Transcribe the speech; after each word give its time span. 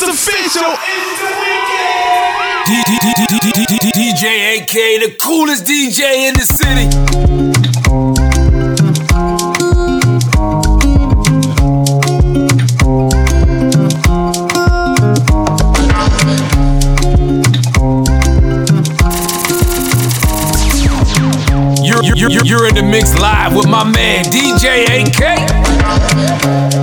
It's 0.00 0.06
official. 0.06 0.62
DJ 3.96 4.60
AK, 4.60 4.74
the 5.02 5.16
coolest 5.20 5.64
DJ 5.64 6.28
in 6.28 6.34
the 6.34 6.44
city. 6.46 6.86
You're, 21.82 22.04
you're, 22.04 22.30
you're, 22.30 22.44
you're 22.44 22.68
in 22.68 22.76
the 22.76 22.84
mix 22.84 23.18
live 23.18 23.56
with 23.56 23.66
my 23.66 23.82
man 23.82 24.24
DJ 24.26 25.08
AK. 25.08 25.20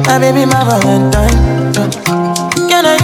My 0.06 0.20
baby, 0.20 0.46
my 0.46 0.66
Valentine. 0.66 2.15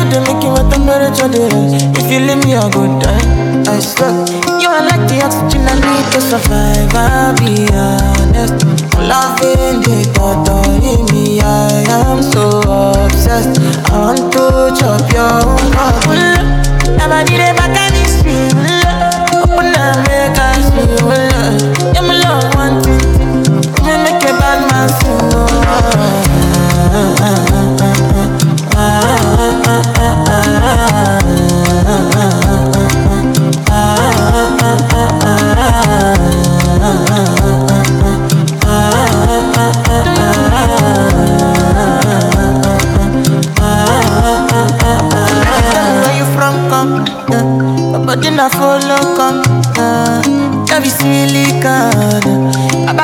Can 0.01 0.09
I 0.09 0.17
hit 0.17 0.25
the 0.25 0.33
make 0.33 0.41
you 0.41 0.49
what 0.49 0.65
temperature 0.73 1.29
is? 1.29 1.77
If 1.93 2.09
you 2.11 2.19
leave 2.25 2.41
me 2.43 2.53
a 2.53 2.65
good 2.73 3.01
time, 3.01 3.61
I 3.69 3.79
swear. 3.79 4.25
You 4.59 4.69
are 4.69 4.81
like 4.81 5.05
the 5.07 5.21
oxygen 5.21 5.61
I 5.69 5.77
need 5.77 6.05
to 6.13 6.21
survive. 6.21 6.89
I'll 6.95 7.37
be 7.37 7.69
honest. 7.69 8.65
Loving 8.97 9.81
the 9.85 10.01
thought 10.13 10.49
of 10.49 10.81
me, 11.13 11.39
I 11.41 11.85
am 11.85 12.23
so 12.23 12.49
obsessed. 13.05 13.61
I 13.91 13.99
want 13.99 14.33
to 14.33 14.73
chop 14.73 15.05
your 15.13 15.45
heart. 15.77 16.01
Never 16.97 17.21
did 17.29 17.41
it 17.41 17.53
back 17.55 17.77
and 17.77 17.93
it's 18.01 18.25
real. 18.25 18.57
Open 19.37 19.69
up, 19.77 20.01
make 20.09 20.33
us 20.33 20.65
feel. 20.73 21.13
Yeah, 21.93 22.01
my 22.01 22.17
love, 22.17 22.49
one 22.55 22.81
thing. 22.81 23.05
Me 23.85 23.93
make 24.01 24.23
a 24.25 24.33
bad 24.33 24.65
man 24.65 24.89
sing. 24.97 25.21
Where 27.21 27.50
But 48.11 48.19
then 48.21 48.39
I 48.39 48.49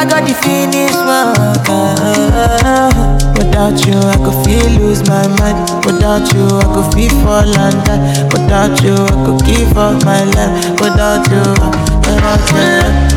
got 0.05 0.25
the 0.27 0.33
finish 0.33 0.93
work. 0.95 1.67
yeah. 1.67 3.16
Without 3.57 3.87
you, 3.87 3.93
I 3.97 4.17
could 4.17 4.45
feel 4.45 4.69
lose 4.79 5.01
my 5.09 5.27
mind. 5.39 5.83
Without 5.83 6.31
you, 6.31 6.45
I 6.45 6.63
could 6.75 6.93
feel 6.93 7.09
fall 7.23 7.57
and 7.57 7.85
die. 7.85 8.23
Without 8.25 8.83
you, 8.83 8.93
I 8.93 9.25
could 9.25 9.43
give 9.47 9.75
up 9.75 10.05
my 10.05 10.23
life. 10.25 10.79
Without 10.79 11.27
you, 11.31 11.41
without 12.05 13.11
you. 13.11 13.16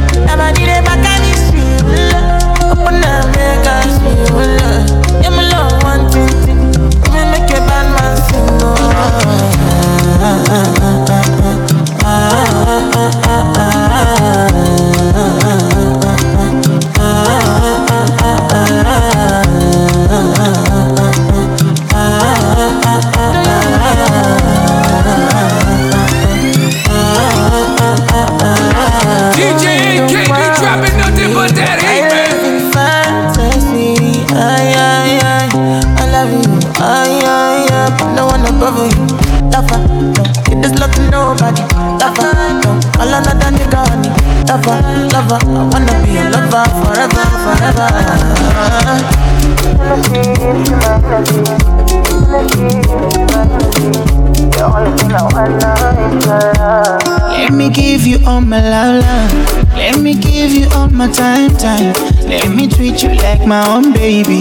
Baby. 64.10 64.40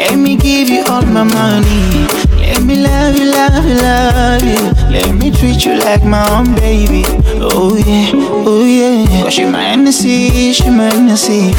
Let 0.00 0.16
me 0.18 0.34
give 0.36 0.68
you 0.68 0.82
all 0.90 1.06
my 1.06 1.22
money. 1.22 1.82
Let 2.42 2.60
me 2.64 2.74
love 2.82 3.14
you, 3.16 3.26
love 3.30 3.64
you, 3.64 3.76
love 3.88 4.42
you. 4.42 4.62
Let 4.90 5.14
me 5.14 5.30
treat 5.30 5.64
you 5.64 5.74
like 5.78 6.02
my 6.02 6.24
own 6.34 6.56
baby. 6.56 7.04
Oh 7.38 7.76
yeah, 7.76 8.10
oh 8.50 8.64
yeah. 8.64 9.22
Cause 9.22 9.34
she 9.34 9.44
my 9.44 9.62
Hennessy, 9.62 10.52
she 10.52 10.70
my 10.70 10.90
Hennessy. 10.92 11.54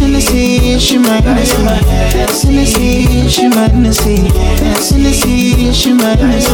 Hennessy, 0.00 0.78
she 0.78 0.96
my 0.96 1.20
Hennessy. 1.20 1.62
Hennessy, 2.46 3.28
she 3.28 3.48
my 3.48 3.68
Hennessy. 3.68 4.16
She 5.84 5.92
my 5.92 6.16
Hennessy. 6.16 6.48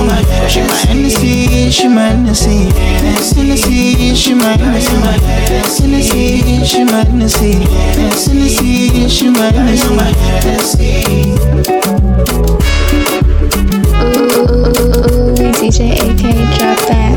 She 0.49 0.61
my 0.67 0.75
Hennessy, 0.89 1.71
she 1.71 1.89
my 1.89 2.09
Hennessy. 2.09 2.69
Hennessy, 3.39 4.15
she 4.17 4.35
my 4.35 4.57
Hennessy. 4.57 4.97
Hennessy, 5.81 6.65
she 6.65 6.83
my 6.83 7.05
Hennessy. 7.05 7.53
Hennessy, 7.95 9.09
she 9.09 9.31
my 9.31 9.53
Hennessy. 9.53 10.11
Ooh, 14.35 15.35
DJ 15.37 15.79
AK, 15.95 16.59
drop 16.59 16.79
that. 16.89 17.10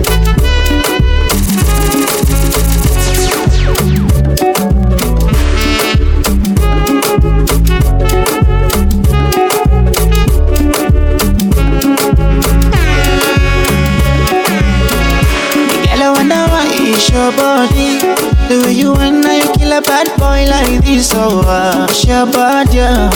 Your 22.23 22.31
body, 22.31 22.77
yeah. 22.77 23.09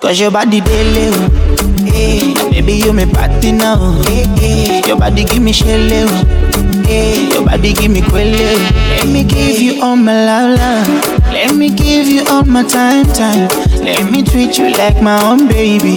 Cause 0.00 0.20
your 0.20 0.30
body 0.30 0.60
daily. 0.60 1.12
Hey, 1.84 2.32
eh, 2.32 2.50
baby, 2.50 2.74
you 2.74 2.92
me 2.92 3.04
party 3.06 3.52
now. 3.52 4.00
Hey, 4.04 4.24
hey. 4.40 4.82
Your 4.86 4.98
body 4.98 5.24
give 5.24 5.42
me 5.42 5.52
shell. 5.52 6.08
Hey, 6.86 7.28
your 7.28 7.44
body 7.44 7.74
give 7.74 7.90
me 7.90 8.00
quelle. 8.00 8.32
Let 8.32 9.06
me 9.06 9.24
give 9.24 9.60
you 9.60 9.82
all 9.82 9.96
my 9.96 10.14
love, 10.24 10.58
love. 10.58 10.88
Let 11.32 11.54
me 11.54 11.68
give 11.68 12.06
you 12.08 12.24
all 12.28 12.44
my 12.44 12.62
time, 12.62 13.04
time. 13.12 13.48
Let 13.84 14.10
me 14.10 14.22
treat 14.22 14.56
you 14.58 14.70
like 14.70 15.02
my 15.02 15.20
own 15.22 15.48
baby. 15.48 15.96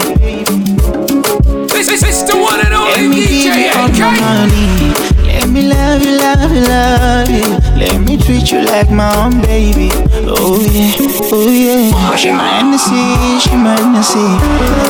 This 1.69 2.03
is 2.03 2.23
the 2.25 2.35
one 2.35 2.59
and 2.59 2.73
only 2.73 2.91
Let 2.91 3.09
me 3.09 3.25
give 3.25 3.55
you 3.55 3.71
all 3.75 3.87
my 3.87 4.19
money. 4.19 4.91
Let 5.23 5.47
me 5.49 5.67
love 5.69 6.03
you, 6.03 6.17
love 6.17 6.51
you, 6.51 6.61
love 6.61 7.29
you. 7.29 7.68
Let 7.79 7.95
me 8.01 8.17
treat 8.17 8.51
you 8.51 8.59
like 8.65 8.91
my 8.91 9.07
own 9.23 9.39
baby. 9.41 9.89
Oh 10.27 10.59
yeah, 10.59 10.91
oh 11.31 11.47
yeah. 11.47 11.91
Oh, 11.95 12.15
she 12.19 12.29
my 12.29 12.59
Hennessy, 12.59 13.39
she 13.39 13.55
my 13.55 13.79
Hennessy. 13.79 14.19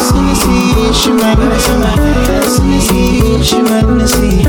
Hennessy, 0.09 0.89
she 0.97 1.13
my 1.13 1.37
Hennessy. 1.37 1.69
Hennessy, 2.57 3.43
she 3.45 3.61
my 3.61 3.85
Hennessy. 3.85 4.41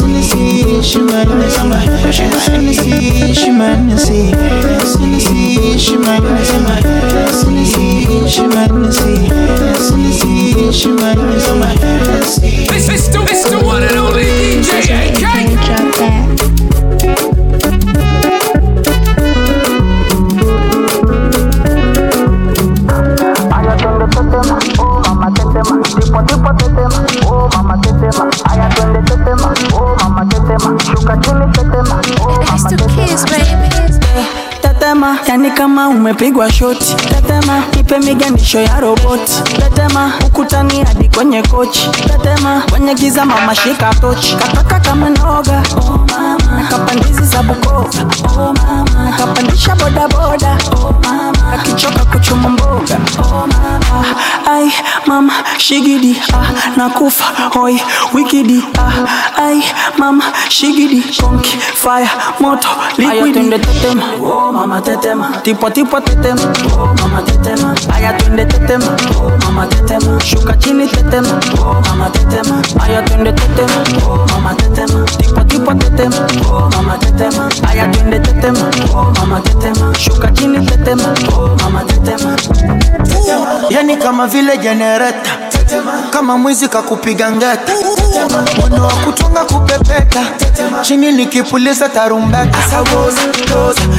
Hennessy, 0.00 0.80
she 0.80 0.96
my 0.96 1.28
Hennessy. 1.28 1.60
Oh, 1.60 2.10
she 2.10 2.24
my 2.24 2.40
Hennessy, 2.48 3.34
she 3.34 3.50
my 3.52 3.76
Hennessy. 3.76 4.32
Hennessy, 4.32 5.76
she 5.76 5.96
my 5.98 6.14
Hennessy. 6.24 6.72
Hennessy, 7.44 8.28
she 8.30 8.46
my 8.48 8.64
Hennessy. 8.64 9.28
Hennessy, 9.92 10.72
she 10.72 10.88
my 10.88 11.04
Hennessy. 11.68 12.66
This 12.66 12.88
is 12.88 13.10
the, 13.12 13.20
it's 13.30 13.44
the 13.50 13.58
one 13.62 13.82
and 13.82 13.96
only 13.96 14.24
DJ 14.64 15.10
AK. 15.10 15.20
AK, 15.20 15.52
drop 15.66 15.94
that. 15.98 16.73
Yani 35.44 35.56
kama 35.56 35.88
umepigwa 35.88 36.52
shoti. 36.52 36.94
Tetema 36.94 37.62
ipe 37.80 37.98
miganisho 37.98 38.60
ya 38.60 38.80
roboti 38.80 39.42
tetema 39.56 40.12
ukutani 40.26 40.84
hadi 40.84 41.08
kwenye 41.08 41.42
kochi. 41.42 41.90
Tetema 41.90 42.62
kwenye 42.70 42.94
giza 42.94 43.24
mama 43.24 43.54
shika 43.54 43.94
tochi. 43.94 44.36
Kataka 44.36 44.80
kama 44.80 45.10
noga. 45.10 45.62
Oh 45.76 45.98
mama. 46.10 46.66
Kapandizi 46.70 47.22
za 47.24 47.42
bukova 47.42 48.06
oh 48.38 48.54
mama. 48.54 49.12
Kapandisha 49.18 49.74
bodaboda. 49.76 50.58
Oh 50.76 50.94
mama 51.02 51.23
akichoka 51.52 52.04
kuchuma 52.04 52.48
mboga. 52.48 52.98
Oh 53.18 53.46
mama. 53.46 54.04
Ai 54.46 54.72
mama 55.06 55.32
shigidi. 55.58 56.16
Ah 56.32 56.46
nakufa. 56.76 57.24
Hoi 57.54 57.80
wikidi. 58.14 58.62
Ah 58.78 58.92
ai 59.42 59.62
mama 59.98 60.24
shigidi. 60.48 61.02
Konki 61.20 61.56
fire 61.74 62.08
moto 62.40 62.68
liquidi. 62.98 63.32
Twende 63.32 63.58
tetema. 63.58 64.02
Oh 64.22 64.52
mama 64.52 64.80
tetema. 64.80 65.28
Tipo 65.42 65.70
tipo 65.70 66.00
tetema. 66.00 66.42
Oh 66.78 66.94
mama 67.00 67.22
tetema. 67.22 67.74
Aya 67.94 68.12
twende 68.12 68.44
tetema. 68.46 68.96
Oh 69.20 69.30
mama 69.44 69.66
tetema. 69.66 70.20
Shuka 70.20 70.52
chini 70.56 70.86
tetema. 70.88 71.40
Oh 71.58 71.80
mama 71.88 72.10
tetema. 72.10 72.62
Aya 72.84 73.02
twende 73.02 73.32
tetema. 73.32 73.84
Oh 74.08 74.26
mama 74.32 74.54
tetema. 74.54 75.04
Tipo 75.18 75.40
tipo 75.44 75.74
tetema. 75.74 76.26
Oh 76.50 76.70
mama 76.76 76.98
tetema. 76.98 77.50
Aya 77.68 77.86
twende 77.88 78.18
tetema. 78.18 78.70
Oh 78.94 79.12
mama 79.20 79.40
tetema. 79.40 79.94
Shuka 79.98 80.28
chini 80.32 80.66
tetema. 80.66 81.14
oh 81.32 81.33
mama 81.62 81.84
tetema 81.84 82.36
yani 83.70 83.96
kama 83.96 84.26
vile 84.26 84.56
jenereta 84.58 85.30
kama 86.10 86.38
mwizi 86.38 86.68
kakupiga 86.68 87.30
ngeta 87.30 87.72
mwendo 88.60 88.82
wa 88.82 88.92
kutunga 88.92 89.40
kupepeta 89.44 90.20
chini 90.82 91.12
nikipuliza 91.12 91.88
tarumbeta. 91.88 92.58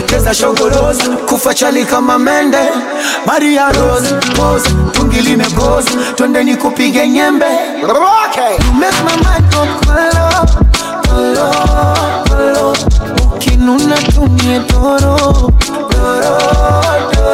Cheza 0.06 0.34
shogoroza. 0.34 1.04
Kufa 1.30 1.54
chali 1.54 1.86
kama 1.86 2.20
mende 2.20 2.58
maria 3.26 3.72
rose 3.72 4.14
pose 4.36 4.70
tungi 4.92 5.22
limegoza. 5.22 5.90
Twende 6.16 6.44
nikupige 6.44 7.08
nyembe. 7.08 7.46
You 7.82 7.88
make 8.74 9.04
my 9.04 9.16
mind 9.16 9.54
go 9.54 9.68
kolo, 9.86 10.30
kolo, 11.10 11.52
kolo. 12.30 12.76
ukinuna 13.36 13.96
tumie 13.98 14.60
doro 14.60 15.18
doro 15.90 16.38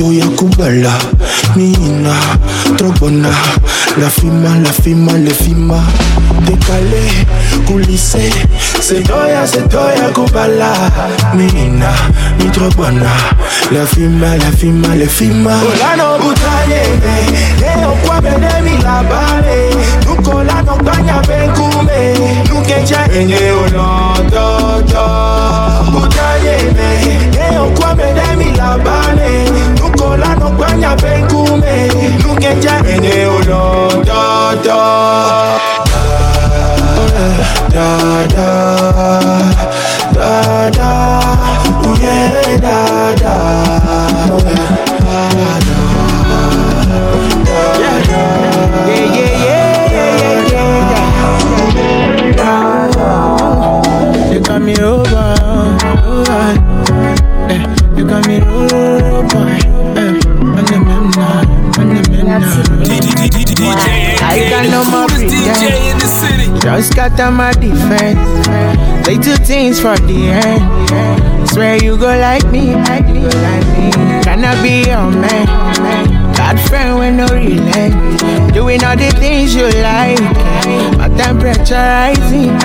tuya, 0.00 0.24
tuya, 0.24 0.36
kubala 0.36 0.92
Mina, 1.56 2.14
trobona 2.76 3.28
La 3.98 4.08
fima, 4.08 4.56
la 4.62 4.72
fima, 4.72 5.12
le 5.18 5.30
fima. 5.30 5.82
Décalé, 6.46 7.26
coulissé 7.66 8.30
Se 8.80 9.02
toya, 9.02 9.46
se 9.46 9.60
toya, 9.62 10.08
kubala. 10.14 10.72
Mina, 11.34 11.90
mi 12.38 12.48
trobona 12.50 13.10
La 13.72 13.84
fima, 13.86 14.36
la 14.36 14.50
fima, 14.52 14.94
le 14.94 15.06
fima. 15.06 15.60
Olano 15.60 16.18
butaye, 16.18 16.82
leo 17.60 17.92
kwa 18.06 18.20
bedemi 18.20 18.78
la 18.82 19.02
bale. 19.02 19.70
Nuko 20.06 20.42
lano 20.44 20.76
kanya 20.84 21.20
benkume 21.26 22.14
Nukecha 22.48 23.06
enye 23.12 23.50
olondodo 23.50 24.19
lano 30.90 30.96
kanya 30.96 30.96
benkume 30.96 31.88
Nukecha 32.22 32.82
enye 32.88 33.26
olondodo 33.26 34.80
oh, 36.96 37.10
Da. 37.70 37.70
Da 37.72 38.26
da 40.18 40.70
da 40.70 40.90
Oh 41.84 41.94
yeah 42.02 42.56
da 42.60 43.14
da 43.14 44.69
Just 66.76 66.94
on 67.20 67.34
my 67.34 67.52
defense. 67.52 68.46
They 69.04 69.16
do 69.18 69.34
things 69.44 69.80
for 69.80 69.96
the 69.98 70.28
end. 70.28 71.48
Swear 71.48 71.82
you 71.82 71.98
go 71.98 72.06
like 72.06 72.46
me, 72.52 72.74
like 72.76 73.06
me, 73.06 73.24
like 73.24 73.66
me. 73.76 73.90
Can 74.22 74.44
be 74.62 74.88
your 74.88 75.10
man? 75.10 76.09
Bad 76.50 76.68
friend 76.68 76.98
with 76.98 77.14
no 77.14 77.26
relent. 77.30 78.52
Doing 78.52 78.82
all 78.82 78.96
the 78.96 79.08
things 79.22 79.54
you 79.54 79.70
like. 79.86 80.18
My 80.98 81.06
temperature 81.14 81.78
rising. 81.78 82.58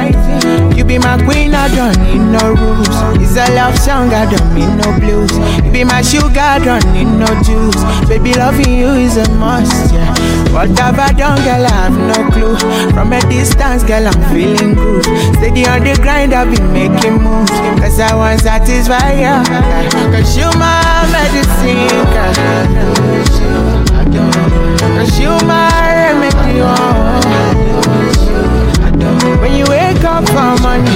You 0.75 0.83
be 0.83 0.97
my 0.97 1.21
queen, 1.23 1.53
I 1.53 1.69
don't 1.69 1.93
need 2.01 2.25
no 2.33 2.57
rules. 2.57 2.89
It's 3.21 3.37
a 3.37 3.45
love 3.53 3.77
song, 3.77 4.09
I 4.09 4.25
don't 4.25 4.55
need 4.57 4.73
no 4.81 4.89
blues. 4.97 5.29
You 5.63 5.71
be 5.71 5.83
my 5.83 6.01
sugar, 6.01 6.33
I 6.39 6.57
don't 6.65 6.81
need 6.93 7.13
no 7.13 7.29
juice. 7.45 7.77
Baby, 8.09 8.33
loving 8.33 8.73
you 8.73 8.89
is 8.89 9.17
a 9.17 9.29
must, 9.37 9.93
yeah. 9.93 10.09
What 10.51 10.69
have 10.79 10.97
I 10.97 11.13
done, 11.13 11.37
girl? 11.45 11.65
I 11.65 11.85
have 11.85 11.93
no 11.93 12.31
clue. 12.33 12.57
From 12.89 13.13
a 13.13 13.21
distance, 13.29 13.83
girl, 13.83 14.07
I'm 14.07 14.33
feeling 14.33 14.73
good. 14.73 15.03
Steady 15.37 15.67
on 15.67 15.83
the 15.83 15.93
grind, 16.01 16.33
I've 16.33 16.49
been 16.49 16.73
making 16.73 17.21
moves. 17.21 17.51
Cause 17.77 17.99
I 17.99 18.15
want 18.15 18.41
satisfy 18.41 19.13
you. 19.13 19.45
Cause 20.09 20.35
you 20.35 20.49
my 20.57 21.05
medicine, 21.13 21.85
girl. 22.09 23.74
Cause 24.15 25.19
you 25.19 25.29
my 25.45 25.69
remedy, 25.93 26.61
oh. 26.61 27.21
When 29.41 29.51
you 29.57 29.65
wake 29.67 30.03
up 30.05 30.25
for 30.27 30.55
money, 30.63 30.89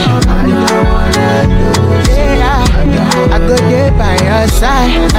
yeah, 2.16 2.64
I 3.32 3.38
go 3.40 3.56
there 3.58 3.92
by 3.92 4.16
your 4.24 4.48
side. 4.48 5.12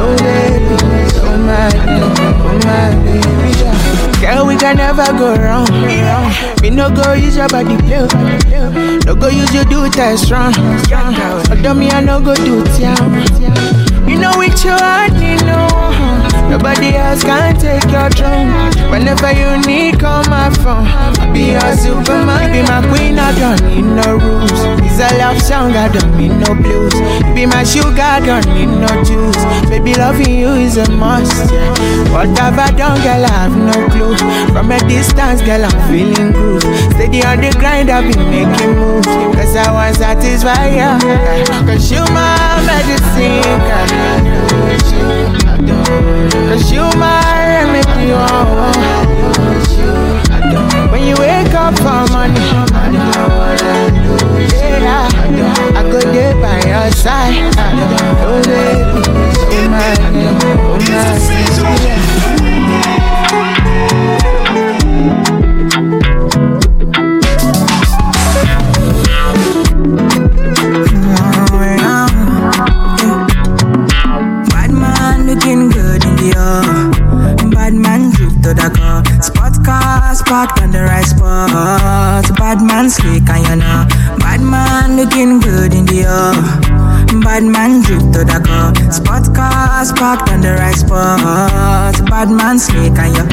Oh 0.00 0.16
baby, 0.16 0.76
oh 1.20 1.36
my, 1.44 1.68
oh 2.00 2.58
my 2.64 2.94
baby. 3.04 3.36
Girl, 4.20 4.46
we 4.46 4.56
can 4.56 4.76
never 4.78 5.04
go 5.12 5.36
wrong. 5.36 5.68
Me 6.62 6.70
no 6.70 6.88
go 6.90 7.12
use 7.12 7.36
your 7.36 7.48
body 7.48 7.76
play. 7.76 8.08
No 9.04 9.14
go 9.14 9.28
use 9.28 9.52
your 9.54 9.64
do 9.66 9.88
test 9.90 10.24
strong. 10.24 10.54
Although 11.50 11.74
me 11.74 11.90
I 11.90 12.00
no 12.00 12.18
go 12.20 12.34
do 12.34 12.64
it 12.64 12.80
You 14.08 14.18
know 14.18 14.32
with 14.38 14.64
your 14.64 14.78
heart, 14.78 15.12
you 15.20 15.36
know. 15.44 16.25
Nobody 16.50 16.94
else 16.94 17.22
can 17.22 17.58
take 17.58 17.84
your 17.90 18.08
throne. 18.10 18.48
Whenever 18.90 19.32
you 19.32 19.58
need, 19.66 19.98
call 20.00 20.24
my 20.30 20.48
phone. 20.62 20.86
I'll 20.86 21.32
be 21.32 21.52
your 21.52 21.76
superman, 21.76 22.52
be 22.52 22.62
my 22.62 22.80
queen. 22.88 23.18
I 23.18 23.34
don't 23.38 23.62
need 23.68 23.82
no 23.82 24.16
rules. 24.16 24.52
It's 24.86 25.00
a 25.02 25.18
love 25.18 25.42
song, 25.42 25.72
I 25.72 25.88
don't 25.88 26.16
need 26.16 26.32
no 26.32 26.54
blues. 26.54 26.94
Be 27.34 27.46
my 27.46 27.64
sugar, 27.64 28.00
I 28.00 28.20
don't 28.20 28.46
need 28.54 28.70
no 28.70 28.88
juice. 29.04 29.42
Baby, 29.68 29.94
loving 29.94 30.34
you 30.38 30.52
is 30.54 30.76
a 30.76 30.88
must. 30.92 31.52
Yeah. 31.52 32.12
What 32.12 32.38
have 32.38 32.58
I 32.58 32.70
done, 32.70 32.98
girl? 33.02 33.24
I 33.26 33.50
have 33.50 33.56
no 33.56 33.76
clue. 33.90 34.16
From 34.54 34.70
a 34.70 34.78
distance, 34.88 35.42
girl, 35.42 35.64
I'm 35.64 35.78
feeling 35.90 36.32
good. 36.32 36.62
Steady 36.94 37.22
on 37.24 37.40
the 37.42 37.50
grind, 37.58 37.90
I've 37.90 38.06
been 38.06 38.30
making 38.30 38.76
moves. 38.76 39.06
Cause 39.34 39.56
I 39.56 39.70
want 39.72 39.96
satisfy 39.96 40.68
you. 40.78 40.94
Cause 41.66 41.90
you 41.90 42.00
my 42.14 42.62
medicine, 42.64 43.42
girl. 43.66 44.15
Cause 45.64 46.70
you 46.70 46.82
my 46.98 47.22
remedy, 47.48 48.12
oh. 48.12 48.72
When 50.92 51.02
you 51.06 51.14
wake 51.18 51.54
up 51.54 51.74
for 51.78 52.06
money, 52.12 52.40
yeah, 54.84 55.08
I 55.74 55.82
go 55.90 55.98
there 56.12 56.34
by 56.40 56.60
your 56.68 56.90
side. 56.92 57.52
Oh, 57.58 58.42
baby, 58.44 58.82
oh 59.52 59.68
my, 59.70 59.96
oh 60.12 60.78
my, 60.78 61.76
yeah. 61.84 62.35
Man 82.86 82.90
slick 82.90 83.28
and 83.28 83.48
you 83.48 83.56
know. 83.56 83.86
Bad 84.18 84.40
man 84.40 84.96
looking 84.96 85.40
good 85.40 85.74
in 85.74 85.86
the 85.86 86.06
air. 86.06 87.20
Bad 87.20 87.42
man 87.42 87.82
drip 87.82 88.00
to 88.14 88.22
the 88.22 88.38
car. 88.46 88.70
Spot 88.92 89.34
car, 89.34 89.84
spot 89.84 90.30
on 90.30 90.40
the 90.40 90.54
right 90.54 90.74
spot. 90.74 91.94
Bad 92.06 92.30
man 92.30 92.58
slick 92.58 92.98
and 92.98 93.16
you. 93.16 93.26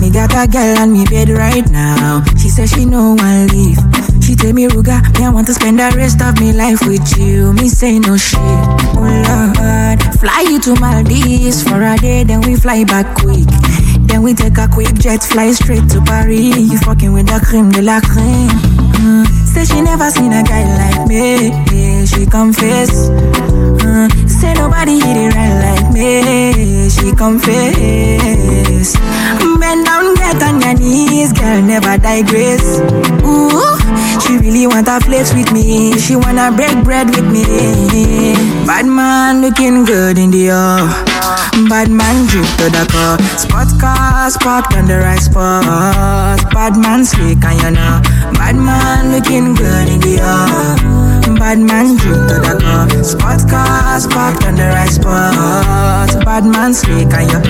Me 0.00 0.10
got 0.10 0.32
a 0.32 0.48
girl 0.48 0.78
on 0.78 0.92
me 0.92 1.04
bed 1.06 1.28
right 1.28 1.68
now. 1.70 2.24
She 2.38 2.48
says 2.48 2.70
she 2.70 2.86
no 2.86 3.14
one 3.14 3.48
leave. 3.48 3.78
She 4.24 4.34
tell 4.34 4.52
me, 4.52 4.66
Ruga, 4.68 5.02
me 5.18 5.26
I 5.26 5.30
want 5.30 5.46
to 5.48 5.54
spend 5.54 5.78
the 5.78 5.92
rest 5.96 6.22
of 6.22 6.40
me 6.40 6.52
life 6.52 6.80
with 6.86 7.18
you. 7.18 7.52
Me 7.52 7.68
say 7.68 7.98
no 7.98 8.16
shit. 8.16 8.40
Oh 8.40 9.04
Lord, 9.04 10.00
fly 10.20 10.46
you 10.48 10.60
to 10.60 10.74
Maldives 10.80 11.62
for 11.62 11.82
a 11.82 11.96
day, 11.98 12.24
then 12.24 12.40
we 12.42 12.56
fly 12.56 12.84
back 12.84 13.14
quick. 13.16 13.48
Then 14.10 14.22
we 14.22 14.34
take 14.34 14.58
a 14.58 14.66
quick 14.66 14.94
jet, 14.94 15.22
fly 15.22 15.52
straight 15.52 15.88
to 15.90 16.00
Paris. 16.02 16.58
You 16.58 16.78
fucking 16.78 17.12
with 17.12 17.28
the 17.28 17.38
creme 17.46 17.70
de 17.70 17.80
la 17.80 18.00
creme. 18.00 18.50
Mm. 18.98 19.24
Say 19.46 19.64
she 19.64 19.80
never 19.80 20.10
seen 20.10 20.32
a 20.32 20.42
guy 20.42 20.66
like 20.66 21.06
me. 21.06 21.50
Yeah, 21.70 22.04
she 22.04 22.26
confess. 22.26 23.08
Mm. 23.08 24.28
Say 24.28 24.52
nobody 24.54 24.98
hit 24.98 25.16
it 25.16 25.34
right 25.34 25.56
like 25.62 25.92
me. 25.94 26.90
She 26.90 27.14
confess. 27.14 28.96
Bend 29.60 29.86
down, 29.86 30.14
get 30.16 30.42
on 30.42 30.60
your 30.60 30.74
knees, 30.74 31.32
girl, 31.32 31.62
never 31.62 31.96
digress. 31.96 32.80
Ooh, 33.22 33.78
she 34.20 34.38
really 34.38 34.66
want 34.66 34.88
a 34.88 34.98
flex 34.98 35.32
with 35.34 35.52
me. 35.52 35.96
She 35.98 36.16
wanna 36.16 36.50
break 36.50 36.82
bread 36.82 37.06
with 37.10 37.30
me. 37.30 38.34
Bad 38.66 38.86
man 38.86 39.40
looking 39.40 39.84
good 39.84 40.18
in 40.18 40.32
the 40.32 40.50
air. 40.50 41.09
Bad 41.68 41.90
man 41.90 42.26
drip 42.26 42.46
to 42.58 42.70
the 42.70 42.86
car. 42.90 43.18
Spot 43.38 43.68
car, 43.80 44.30
spot 44.30 44.74
on 44.76 44.86
the 44.86 44.98
right 44.98 45.20
spot. 45.20 46.52
Bad 46.52 46.76
man 46.76 47.04
slick 47.04 47.44
and 47.44 47.62
you 47.62 47.70
know. 47.70 48.00
Bad 48.34 48.56
man 48.56 49.12
looking 49.12 49.54
good 49.54 49.88
in 49.88 50.00
the 50.00 50.18
air. 50.20 51.09
Bad 51.40 51.56
man 51.58 51.96
drip 51.96 52.28
to 52.28 52.34
the 52.36 52.52
car. 52.60 52.84
Spot 53.02 53.40
car, 53.48 53.98
spot 53.98 54.44
on 54.44 54.56
the 54.56 54.68
right 54.76 54.90
spot. 54.90 56.12
Bad 56.22 56.44
man 56.44 56.74
slick 56.74 57.14
and 57.14 57.32
you. 57.32 57.40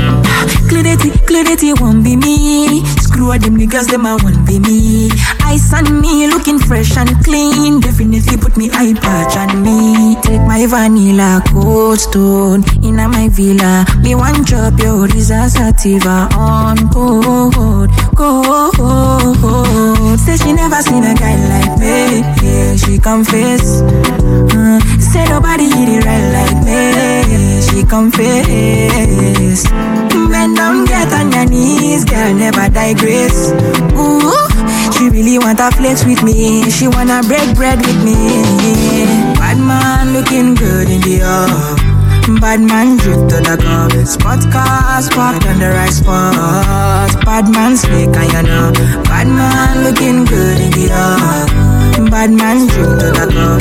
Clarity, 1.26 1.72
won't 1.80 2.04
be 2.04 2.14
me. 2.14 2.84
Screw 3.02 3.36
them 3.36 3.56
niggas, 3.58 3.88
them 3.90 4.06
I 4.06 4.14
won't 4.22 4.46
be 4.46 4.60
me. 4.60 5.10
Ice 5.42 5.72
on 5.74 6.00
me, 6.00 6.28
looking 6.28 6.60
fresh 6.60 6.96
and 6.96 7.10
clean. 7.24 7.80
Definitely 7.80 8.36
put 8.36 8.56
me 8.56 8.70
eye 8.72 8.94
patch 8.94 9.36
on 9.36 9.60
me. 9.60 10.14
Take 10.22 10.42
my 10.42 10.64
vanilla 10.66 11.42
cold 11.48 11.98
stone 11.98 12.62
in 12.84 12.94
my 12.94 13.28
villa. 13.28 13.84
Me 14.02 14.14
one 14.14 14.44
drop 14.44 14.78
your 14.78 15.08
Sativa 15.10 16.28
on 16.38 16.88
code, 16.90 17.90
code. 18.14 20.20
Say 20.20 20.36
she 20.36 20.52
never 20.52 20.80
seen 20.80 21.02
a 21.02 21.12
guy 21.14 21.34
like 21.50 21.76
me. 21.80 22.20
Yeah, 22.46 22.76
she 22.76 22.98
confess. 22.98 23.79
Uh, 23.80 24.80
say 24.98 25.24
nobody 25.28 25.64
hit 25.64 25.88
it 25.88 26.04
right 26.04 26.26
like 26.36 26.58
me. 26.64 27.62
She 27.62 27.84
confess. 27.84 29.64
Bend 30.30 30.56
down, 30.56 30.84
get 30.84 31.12
on 31.12 31.32
your 31.32 31.46
knees, 31.46 32.04
girl, 32.04 32.34
never 32.34 32.68
digress. 32.68 33.52
Ooh, 33.98 34.32
she 34.92 35.08
really 35.10 35.38
want 35.38 35.60
a 35.60 35.70
flex 35.72 36.04
with 36.04 36.22
me. 36.22 36.70
She 36.70 36.86
wanna 36.88 37.22
break 37.26 37.54
bread 37.56 37.78
with 37.78 38.04
me. 38.04 38.14
Bad 39.34 39.58
man 39.58 40.12
looking 40.12 40.54
good 40.54 40.88
in 40.88 41.00
the 41.00 41.20
air. 41.22 41.90
Bad 42.40 42.60
man 42.60 42.96
drip 42.98 43.28
to 43.28 43.36
the 43.42 43.56
car. 43.60 43.90
Spot 44.06 44.40
car, 44.52 45.02
spot 45.02 45.44
on 45.46 45.58
the 45.58 45.68
right 45.70 45.92
spot. 45.92 47.24
Bad 47.24 47.48
man 47.50 47.76
slick 47.76 48.14
and 48.16 48.32
you 48.32 48.42
know. 48.42 48.72
Bad 49.04 49.26
man 49.26 49.82
looking 49.84 50.24
good 50.24 50.60
in 50.60 50.70
the 50.70 50.90
air. 50.92 52.08
Bad 52.08 52.30
man 52.30 52.68
drip 52.68 52.98
to 53.00 53.10
the 53.10 53.26
car. 53.34 53.59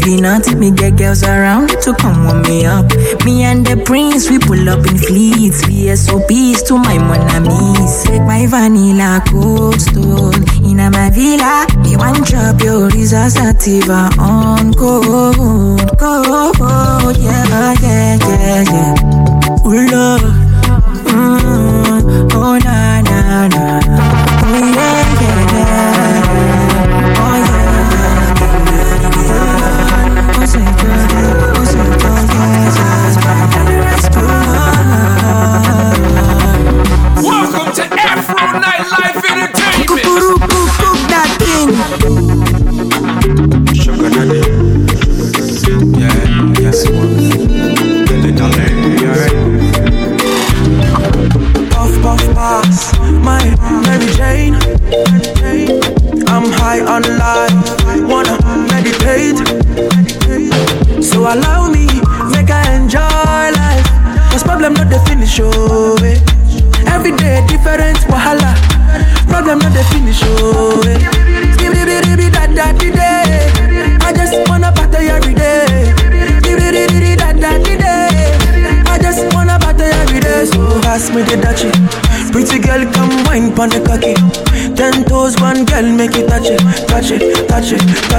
Definitely 0.00 0.20
not. 0.20 0.54
Me 0.56 0.70
get 0.70 0.96
girls 0.96 1.22
around 1.22 1.68
to 1.82 1.94
come 1.94 2.24
warm 2.24 2.42
me 2.42 2.66
up. 2.66 2.86
Me 3.24 3.42
and 3.42 3.66
the 3.66 3.82
prince, 3.84 4.30
we 4.30 4.38
pull 4.38 4.68
up 4.68 4.86
in 4.86 4.98
fleets. 4.98 5.62
VSOPs 5.64 6.66
to 6.66 6.76
my 6.76 6.96
monamis. 6.98 8.04
Take 8.04 8.22
my 8.22 8.46
vanilla 8.46 9.22
cold 9.28 9.80
stone 9.80 10.42
in 10.64 10.76
my 10.76 11.10
villa. 11.10 11.66
Me 11.82 11.96
one 11.96 12.22
drop 12.22 12.60
your 12.62 12.90
Sativa 12.90 14.10
on 14.18 14.72
code, 14.74 15.98
code, 15.98 17.16
yeah, 17.18 17.74
yeah, 17.82 18.18
yeah, 18.20 18.64
yeah. 18.70 19.66
Ooh, 19.66 19.86
Lord. 19.90 20.39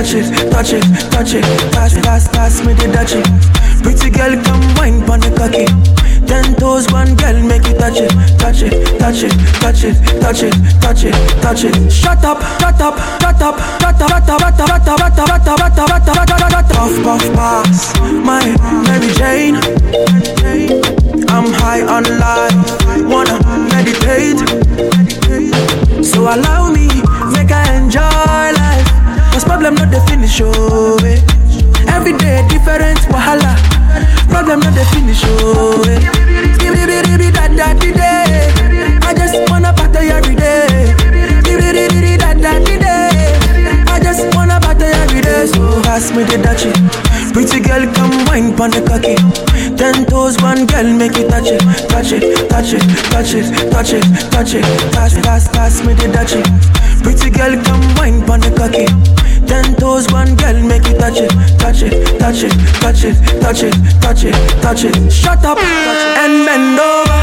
Touch 0.02 0.16
it, 0.16 0.52
touch 0.52 0.74
it, 0.74 0.82
touch 1.12 1.34
it, 1.36 1.44
pass, 1.72 1.94
pass, 2.02 2.28
pass 2.30 2.66
me 2.66 2.74
the 2.74 2.90
touch 2.92 3.14
it. 3.14 3.26
Pretty 3.84 4.10
girl, 4.10 4.34
come 4.44 4.62
wine 4.74 5.06
pon 5.06 5.20
the 5.20 5.30
cocky. 5.38 5.70
Ten 6.26 6.56
toes, 6.56 6.92
one 6.92 7.14
girl, 7.16 7.38
make 7.46 7.68
you 7.68 7.78
touch 7.78 8.02
it, 8.02 8.10
touch 8.42 8.64
it, 8.64 8.74
touch 8.98 9.22
it, 9.22 9.34
touch 9.62 9.84
it, 9.86 9.94
touch 10.20 10.42
it, 10.42 10.54
touch 10.82 11.04
it, 11.06 11.14
touch 11.42 11.64
it. 11.66 11.92
Shut 11.92 12.26
up, 12.26 12.42
shut 12.58 12.82
up, 12.82 12.98
shut 13.22 13.42
up, 13.46 13.62
shut 13.78 14.02
up, 14.02 14.10
shut 14.10 14.34
up, 14.34 14.50
shut 14.50 14.90
up, 14.90 14.90
shut 14.90 14.90
up, 14.90 15.14
shut 15.14 15.30
up, 15.30 15.46
shut 15.46 15.92
up, 15.92 16.02
shut 16.02 16.18
up, 16.18 16.40
shut 16.40 16.54
up. 16.54 16.66
Puff, 16.72 16.98
puff, 17.04 17.26
pass, 17.38 17.94
my 18.02 18.42
Mary 18.90 19.14
Jane. 19.14 19.56
I'm 21.30 21.54
high 21.62 21.86
on 21.86 22.10
life, 22.18 22.58
wanna 23.06 23.38
meditate. 23.70 24.42
So 26.04 26.22
allow 26.22 26.72
me, 26.72 26.90
problem 29.62 29.76
not 29.76 29.94
the 29.94 30.02
finish, 30.10 30.42
oh 30.42 30.98
eh. 31.06 31.22
Every 31.94 32.14
day 32.18 32.42
different 32.50 32.98
wahala. 33.14 33.54
Problem 34.28 34.60
not 34.60 34.74
the 34.74 34.84
finish, 34.90 35.22
oh 35.26 35.86
eh. 35.86 36.02
I 39.06 39.14
just 39.14 39.38
wanna 39.52 39.72
party 39.74 40.10
every 40.10 40.36
day. 40.36 40.66
I 43.86 44.00
just 44.02 44.34
wanna 44.34 44.60
party 44.60 44.86
every 44.86 45.22
day. 45.22 45.46
So 45.46 45.82
pass 45.84 46.10
me 46.10 46.24
the 46.24 46.42
dutchie. 46.42 46.74
Pretty 47.32 47.60
girl, 47.60 47.86
come 47.94 48.26
wine 48.26 48.56
pon 48.58 48.72
the 48.72 48.82
cocky. 48.82 49.14
Ten 49.78 50.06
toes, 50.06 50.42
one 50.42 50.66
girl, 50.66 50.90
make 50.92 51.18
you 51.18 51.30
touch 51.30 51.54
it, 51.54 51.62
touch 51.88 52.12
it, 52.12 52.50
touch 52.50 52.74
it, 52.74 52.82
touch 53.14 53.34
it, 53.36 53.46
touch 53.70 53.94
it, 53.94 54.04
touch 54.32 54.54
it. 54.56 54.66
Pass, 54.92 55.14
pass, 55.22 55.48
pass 55.50 55.86
me 55.86 55.94
the 55.94 56.08
dutchie. 56.10 56.42
Pretty 57.04 57.30
girl, 57.30 57.62
come 57.64 57.82
wine 57.96 58.26
pon 58.26 58.40
the 58.40 58.50
cocky. 58.58 59.31
Ten 59.52 59.76
toes, 59.76 60.08
one 60.14 60.34
girl, 60.38 60.58
make 60.64 60.88
you 60.88 60.98
touch 60.98 61.20
it, 61.20 61.30
touch 61.60 61.82
it, 61.84 61.92
touch 62.20 62.42
it, 62.44 62.54
touch 62.80 63.04
it, 63.04 63.16
touch 63.42 63.64
it, 63.64 63.74
touch 64.00 64.24
it, 64.24 64.34
touch 64.62 64.84
it. 64.86 65.12
Shut 65.12 65.44
up 65.44 65.58
and 65.58 66.46
bend 66.46 66.80
over. 66.80 67.20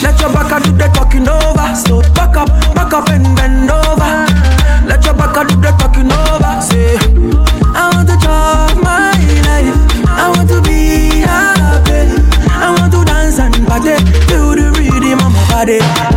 Let 0.00 0.20
your 0.20 0.30
back 0.30 0.62
do 0.62 0.70
the 0.70 0.86
talking 0.94 1.26
over. 1.28 1.74
So 1.74 1.98
back 2.14 2.36
up, 2.36 2.46
back 2.76 2.92
up 2.92 3.08
and 3.08 3.34
bend 3.34 3.68
over. 3.68 4.14
Let 4.86 5.04
your 5.04 5.14
back 5.14 5.34
do 5.48 5.56
the 5.56 5.74
talking 5.82 6.06
over. 6.06 6.60
Say, 6.62 6.94
I 7.74 7.90
want 7.92 8.06
to 8.06 8.16
talk 8.22 8.76
my 8.78 9.10
life. 9.42 9.74
I 10.06 10.30
want 10.30 10.48
to 10.50 10.62
be 10.62 11.26
happy. 11.26 12.22
I 12.54 12.70
want 12.78 12.92
to 12.92 13.04
dance 13.04 13.40
and 13.40 13.66
party 13.66 13.98
to 14.30 14.54
the 14.54 14.70
rhythm 14.78 15.18
of 15.26 15.32
my 15.34 15.48
body. 15.50 16.07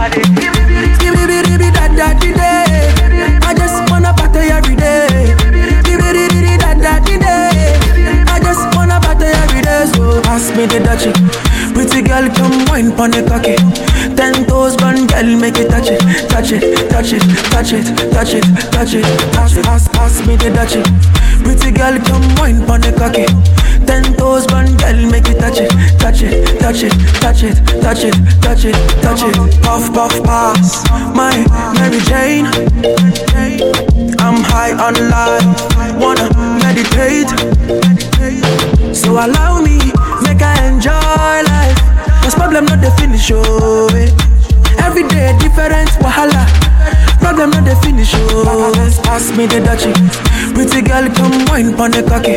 Me 10.62 10.68
the 10.68 10.80
dutchie. 10.86 11.14
Pretty 11.74 12.02
girl, 12.02 12.30
come 12.38 12.66
wine 12.70 12.92
pon 12.96 13.10
the 13.10 13.26
cocky. 13.26 13.58
Ten 14.16 14.46
toes, 14.46 14.76
one 14.78 15.08
girl, 15.08 15.30
make 15.40 15.58
it 15.58 15.70
touch 15.70 15.90
it, 15.90 16.02
touch 16.30 16.52
it, 16.52 16.62
touch 16.90 17.14
it, 17.14 17.24
touch 17.50 17.74
it, 17.74 17.86
touch 18.14 18.34
it, 18.34 18.46
touch 18.70 18.94
it. 18.94 19.06
Pass, 19.34 19.54
pass, 19.66 19.88
pass 19.90 20.28
me 20.28 20.36
the 20.36 20.50
dutchie. 20.54 20.86
Pretty 21.42 21.72
girl, 21.72 21.98
come 22.06 22.26
wine 22.38 22.62
pon 22.66 22.82
the 22.82 22.94
cocky. 22.94 23.26
Ten 23.86 24.04
toes, 24.18 24.46
one 24.54 24.78
girl, 24.78 25.00
make 25.10 25.28
it 25.28 25.40
touch 25.40 25.58
it, 25.58 25.72
touch 25.98 26.22
it, 26.22 26.46
touch 26.60 26.84
it, 26.84 26.94
touch 27.18 27.44
it, 27.44 27.58
touch 27.82 28.04
it, 28.06 28.14
touch 28.42 28.66
it, 28.66 28.78
touch 29.02 29.24
it. 29.26 29.64
Puff, 29.64 29.90
puff, 29.94 30.14
pass. 30.24 30.86
My 31.16 31.34
Mary 31.74 32.02
Jane. 32.06 32.46
I'm 34.22 34.38
high 34.46 34.78
on 34.78 34.94
life, 35.10 35.50
wanna 35.98 36.30
meditate. 36.62 37.34
So 38.96 39.14
allow 39.14 39.62
me, 39.62 39.80
I 40.42 40.68
enjoy 40.68 40.92
life. 41.46 41.78
Cause 42.24 42.36
problem 42.36 42.66
not 42.66 42.82
the 42.82 42.92
finish, 43.00 43.32
oh 43.34 43.88
eh. 43.94 44.10
Every 44.82 45.04
day 45.08 45.38
different 45.40 45.90
wahala. 46.02 46.46
Problem 47.20 47.52
not 47.52 47.66
the 47.66 47.76
finish, 47.86 48.12
oh 48.16 48.74
pass 49.04 49.30
me 49.38 49.46
the 49.46 49.60
dutchie. 49.62 49.94
Pretty 50.54 50.82
girl, 50.82 51.08
come 51.14 51.46
wine 51.46 51.76
pon 51.78 51.92
the 51.92 52.02
cocky. 52.04 52.36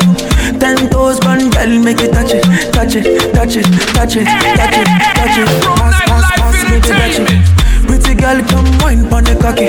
Ten 0.58 0.88
toes, 0.90 1.18
one 1.24 1.50
girl, 1.50 1.72
make 1.82 2.00
it 2.00 2.12
touch 2.12 2.32
it, 2.32 2.44
touch 2.72 2.96
it, 2.96 3.32
touch 3.34 3.56
it, 3.56 3.64
touch 3.96 4.16
it, 4.16 4.26
touch 4.28 4.76
it, 4.76 4.88
touch 5.16 5.38
it. 5.40 5.48
Pass, 5.64 5.96
pass, 6.04 6.24
pass 6.36 6.58
me 6.70 6.76
the 6.80 6.92
dutchie. 6.92 7.86
Pretty 7.86 8.14
girl, 8.14 8.40
come 8.48 8.68
wine 8.78 9.08
pon 9.08 9.24
the 9.24 9.34
cocky. 9.40 9.68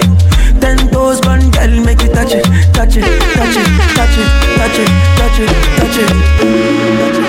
Ten 0.66 0.78
toes, 0.90 1.22
one 1.22 1.52
girl, 1.52 1.70
make 1.86 2.02
it 2.02 2.12
touch 2.12 2.32
it, 2.34 2.44
touch 2.74 2.98
it, 2.98 3.04
touch 3.36 3.56
it, 3.56 3.68
touch 3.94 4.18
it, 4.18 4.28
touch 4.58 4.80
it, 4.80 4.90
touch 5.16 5.40
it, 5.40 5.50
touch 5.78 5.98
it. 6.00 6.10
Touch 6.98 7.20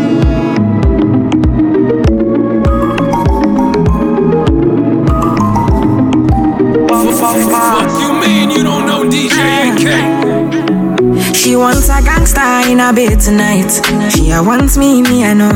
it. 0.00 0.05
She 11.46 11.54
wants 11.54 11.88
a 11.88 12.02
gangster 12.02 12.40
in 12.68 12.80
a 12.80 12.92
bed 12.92 13.20
tonight. 13.20 13.70
She 14.10 14.32
a 14.32 14.42
wants 14.42 14.76
me, 14.76 15.00
me 15.00 15.24
I 15.24 15.32
know. 15.32 15.54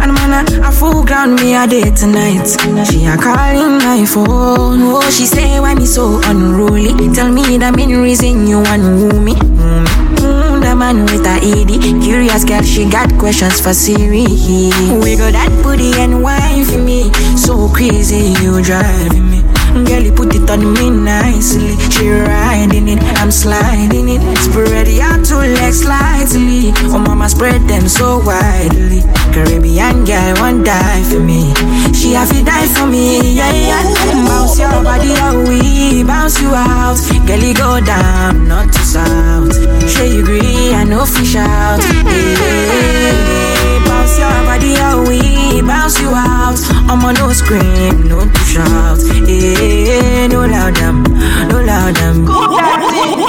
And 0.00 0.14
man, 0.14 0.32
a, 0.32 0.68
a 0.68 0.72
full 0.72 1.04
ground 1.04 1.34
me 1.34 1.54
a 1.54 1.66
day 1.66 1.90
tonight. 1.90 2.46
She 2.88 3.04
a 3.04 3.18
calling 3.18 3.76
my 3.76 4.06
phone. 4.06 4.80
Oh, 4.80 5.10
she 5.10 5.26
say 5.26 5.60
why 5.60 5.74
me 5.74 5.84
so 5.84 6.22
unruly. 6.24 7.12
Tell 7.14 7.30
me 7.30 7.58
the 7.58 7.70
main 7.70 8.00
reason 8.00 8.46
you 8.46 8.62
want 8.62 8.82
woo 8.82 9.20
me. 9.20 9.34
Mm, 9.34 10.78
man 10.78 11.02
with 11.04 11.26
a 11.26 11.36
ED. 11.44 12.02
Curious 12.02 12.42
girl, 12.46 12.62
she 12.62 12.88
got 12.88 13.12
questions 13.18 13.60
for 13.60 13.74
Siri. 13.74 14.24
Wiggle 15.04 15.32
that 15.32 15.52
booty 15.62 15.92
and 16.00 16.22
wine 16.22 16.64
for 16.64 16.78
me. 16.78 17.12
So 17.36 17.68
crazy, 17.68 18.32
you 18.42 18.62
driving 18.62 19.30
me. 19.30 19.45
Girl, 19.84 20.02
you 20.02 20.12
put 20.12 20.34
it 20.34 20.48
on 20.48 20.72
me 20.74 20.90
nicely. 20.90 21.76
She 21.90 22.08
riding 22.08 22.88
it, 22.88 23.02
I'm 23.20 23.30
sliding 23.30 24.08
it. 24.08 24.22
Spread 24.38 24.88
your 24.88 25.22
two 25.22 25.36
legs 25.36 25.82
slightly. 25.82 26.72
Oh, 26.88 26.98
mama, 26.98 27.28
spread 27.28 27.62
them 27.68 27.88
so 27.88 28.18
widely. 28.24 29.02
Caribbean 29.32 30.04
girl, 30.04 30.34
won't 30.40 30.64
die 30.64 31.02
for 31.04 31.20
me. 31.20 31.52
She 31.92 32.12
have 32.12 32.30
to 32.30 32.42
die 32.42 32.66
for 32.68 32.86
me, 32.86 33.36
yeah, 33.36 33.52
yeah. 33.52 33.84
Bounce 34.26 34.58
your 34.58 34.82
body 34.82 35.12
out, 35.20 35.46
we 35.46 36.02
bounce 36.04 36.40
you 36.40 36.48
out. 36.54 36.96
Girl, 37.26 37.38
you 37.38 37.54
go 37.54 37.80
down, 37.80 38.48
not 38.48 38.72
to 38.72 38.78
south. 38.80 39.54
Sure 39.90 40.06
you 40.06 40.22
agree, 40.22 40.72
I 40.72 40.84
know 40.84 41.04
fish 41.04 41.36
out. 41.36 41.80
Yeah. 42.04 43.84
Bounce 43.84 44.18
your 44.18 44.30
body 44.48 44.74
out, 44.76 45.06
we 45.06 45.60
bounce 45.62 46.00
you 46.00 46.08
out. 46.08 46.58
I'm 46.88 47.04
on 47.04 47.14
no 47.14 47.32
scream, 47.32 48.08
no 48.08 48.20
to 48.24 48.40
shout. 48.40 48.95
No 51.92 52.26
loud 52.30 52.82
them. 52.96 53.26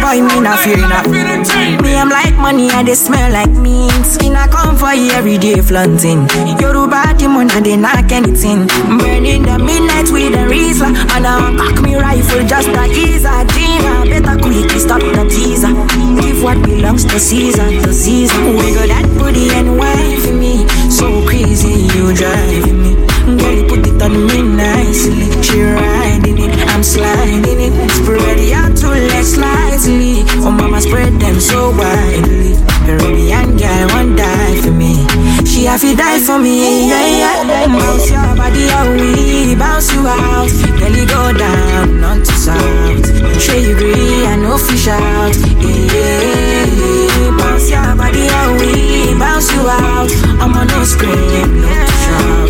Boy, 0.00 0.22
me 0.22 0.40
not 0.40 0.58
fear 0.60 0.76
not. 0.76 1.08
Me, 1.08 1.94
I'm 1.96 2.08
like 2.08 2.36
money 2.36 2.70
and 2.70 2.88
they 2.88 2.94
smell 2.94 3.32
like 3.32 3.50
mint. 3.50 4.06
Skin 4.06 4.34
I 4.34 4.46
come 4.48 4.76
for 4.76 4.94
you 4.94 5.10
every 5.12 5.38
day 5.38 5.60
flaunting. 5.60 6.28
Yoruba 6.58 7.14
demon 7.16 7.50
and 7.50 7.64
they 7.64 7.76
knock 7.76 8.10
anything. 8.10 8.66
Burning 8.98 9.42
the 9.42 9.58
midnight 9.58 10.10
with 10.10 10.34
a 10.34 10.44
Rizla. 10.48 10.88
And 11.14 11.26
I 11.26 11.56
cock 11.56 11.82
me 11.82 11.96
rifle 11.96 12.46
just 12.46 12.68
a 12.68 12.88
Gina. 12.88 14.04
Better 14.08 14.40
quickly 14.40 14.78
stop 14.78 15.00
the 15.00 15.24
teaser. 15.28 15.72
Give 16.20 16.42
what 16.42 16.62
belongs 16.62 17.04
to 17.04 17.18
Caesar, 17.18 17.68
to 17.68 17.92
Caesar. 17.92 18.40
Wiggle 18.44 18.88
that 18.88 19.06
booty 19.18 19.50
and 19.50 19.78
wine 19.78 20.38
me. 20.38 20.66
So 20.90 21.26
crazy, 21.26 21.86
you 21.96 22.14
driving 22.14 22.82
me. 22.82 23.09
Girl, 23.26 23.54
you 23.54 23.64
put 23.68 23.86
it 23.86 24.02
on 24.02 24.26
me 24.26 24.42
nicely. 24.42 25.28
She 25.42 25.62
riding 25.62 26.38
it, 26.38 26.54
I'm 26.68 26.82
sliding 26.82 27.60
it. 27.60 27.72
Spread 27.90 28.40
your 28.40 28.68
two 28.74 28.88
legs 28.88 29.34
slightly. 29.34 30.24
Oh, 30.44 30.50
mama, 30.50 30.80
spread 30.80 31.12
them 31.20 31.40
so 31.40 31.70
widely. 31.70 32.56
Caribbean 32.86 33.56
girl, 33.56 33.88
won't 33.92 34.16
die 34.16 34.60
for 34.62 34.72
me. 34.72 35.06
She 35.46 35.64
have 35.64 35.80
to 35.80 35.94
die 35.94 36.18
for 36.18 36.38
me, 36.38 36.88
yeah, 36.88 37.44
yeah. 37.44 37.66
Bounce 37.66 38.10
your 38.10 38.34
body 38.36 38.68
out, 38.70 38.88
we 38.98 39.54
bounce 39.54 39.92
you 39.92 40.06
out. 40.06 40.50
Girl, 40.78 40.92
you 40.96 41.06
go 41.06 41.32
down, 41.36 42.00
not 42.00 42.24
to 42.24 42.32
south. 42.32 43.06
Sure 43.40 43.56
you 43.56 43.76
agree, 43.76 44.26
I 44.26 44.36
know 44.36 44.58
fish 44.58 44.88
out. 44.88 45.36
Yeah, 45.60 45.92
yeah. 45.92 47.36
bounce 47.38 47.70
your 47.70 47.94
body 47.96 48.26
out, 48.28 48.60
we 48.60 49.14
bounce 49.18 49.52
you 49.52 49.60
out. 49.68 50.10
I'm 50.40 50.54
on 50.54 50.66
no 50.66 50.84
scream, 50.84 51.60
no 51.60 51.68
to 51.68 51.92
shout. 52.04 52.49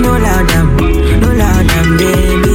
No 0.00 0.12
loud 0.18 0.48
them, 0.48 0.68
no 1.20 1.28
loud 1.40 1.66
them, 1.70 1.88
baby. 1.98 2.54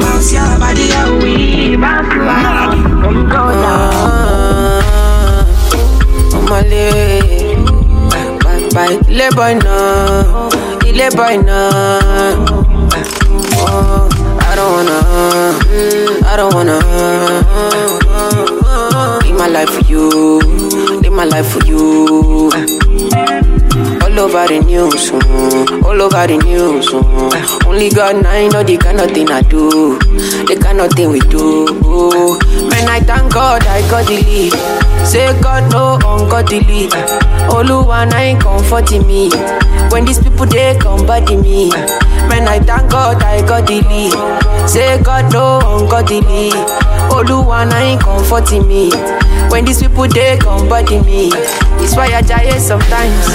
Bounce 0.00 0.32
your 0.32 0.50
body 0.58 0.88
we 1.22 1.76
bounce. 1.76 2.08
Girl, 2.12 3.12
you 3.12 3.22
go 3.28 3.42
down. 3.62 3.92
Ah, 4.84 5.46
Omale, 6.36 6.86
bye 8.44 8.60
bye, 8.74 8.94
ilé 9.08 9.26
boy 9.36 9.52
náà, 9.64 9.80
ilé 10.88 11.06
boy 11.16 11.34
náà. 11.46 11.62
Oh, 13.64 14.08
I 14.40 14.54
don't 14.56 14.70
wanna 14.74 14.98
mm, 15.70 16.24
I 16.24 16.36
don't 16.36 16.52
wanna 16.54 16.76
live 19.24 19.36
my 19.38 19.46
life 19.48 19.70
for 19.70 19.84
you, 19.90 20.40
live 21.02 21.12
my 21.12 21.24
life 21.24 21.48
for 21.52 21.62
you. 21.66 22.50
All 24.12 24.20
over 24.28 24.46
the 24.46 24.60
news, 24.60 25.10
mm, 25.10 25.82
all 25.84 26.02
over 26.02 26.26
the 26.26 26.36
news. 26.44 26.86
mm. 26.90 27.66
Only 27.66 27.88
God 27.88 28.24
I 28.26 28.46
know 28.48 28.62
the 28.62 28.76
kind 28.76 29.00
of 29.00 29.10
thing 29.10 29.30
I 29.30 29.40
do, 29.40 29.98
the 29.98 30.58
kind 30.62 30.80
of 30.80 30.92
thing 30.92 31.10
we 31.10 31.20
do. 31.20 31.64
Man, 32.68 32.88
I 32.90 33.00
thank 33.00 33.32
God 33.32 33.66
I 33.66 33.80
got 33.90 34.06
the 34.06 34.22
lead. 34.22 34.91
Say 35.04 35.28
God 35.40 35.70
no 35.72 35.94
ungodly. 36.06 36.88
Oluwa 37.48 38.06
na 38.08 38.16
ain't 38.18 38.40
comforting 38.42 39.06
me. 39.06 39.30
When 39.90 40.04
these 40.04 40.18
people 40.22 40.46
they 40.46 40.76
come 40.78 41.06
body 41.06 41.36
me. 41.36 41.70
Man, 42.28 42.48
I 42.48 42.60
thank 42.60 42.90
God 42.90 43.22
I 43.22 43.46
got 43.46 43.66
the. 43.66 43.82
Say 44.68 45.02
God 45.02 45.32
no 45.32 45.58
ungodly. 45.78 46.50
Oluwa 47.10 47.68
na 47.68 47.76
ain't 47.78 48.00
comforting 48.02 48.66
me. 48.66 48.90
When 49.50 49.64
these 49.64 49.82
people 49.82 50.08
they 50.08 50.38
come 50.38 50.68
body 50.68 51.00
me. 51.00 51.30
It's 51.82 51.94
why 51.96 52.06
I 52.14 52.22
die 52.22 52.58
sometimes. 52.58 53.26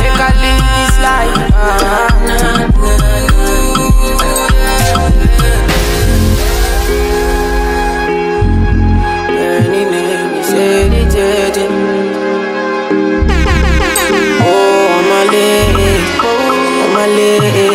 Make 0.01 0.21
a 0.21 0.31
this 0.75 0.95
life. 1.05 1.37
Oh, 14.43 14.89
lady. 17.07 17.71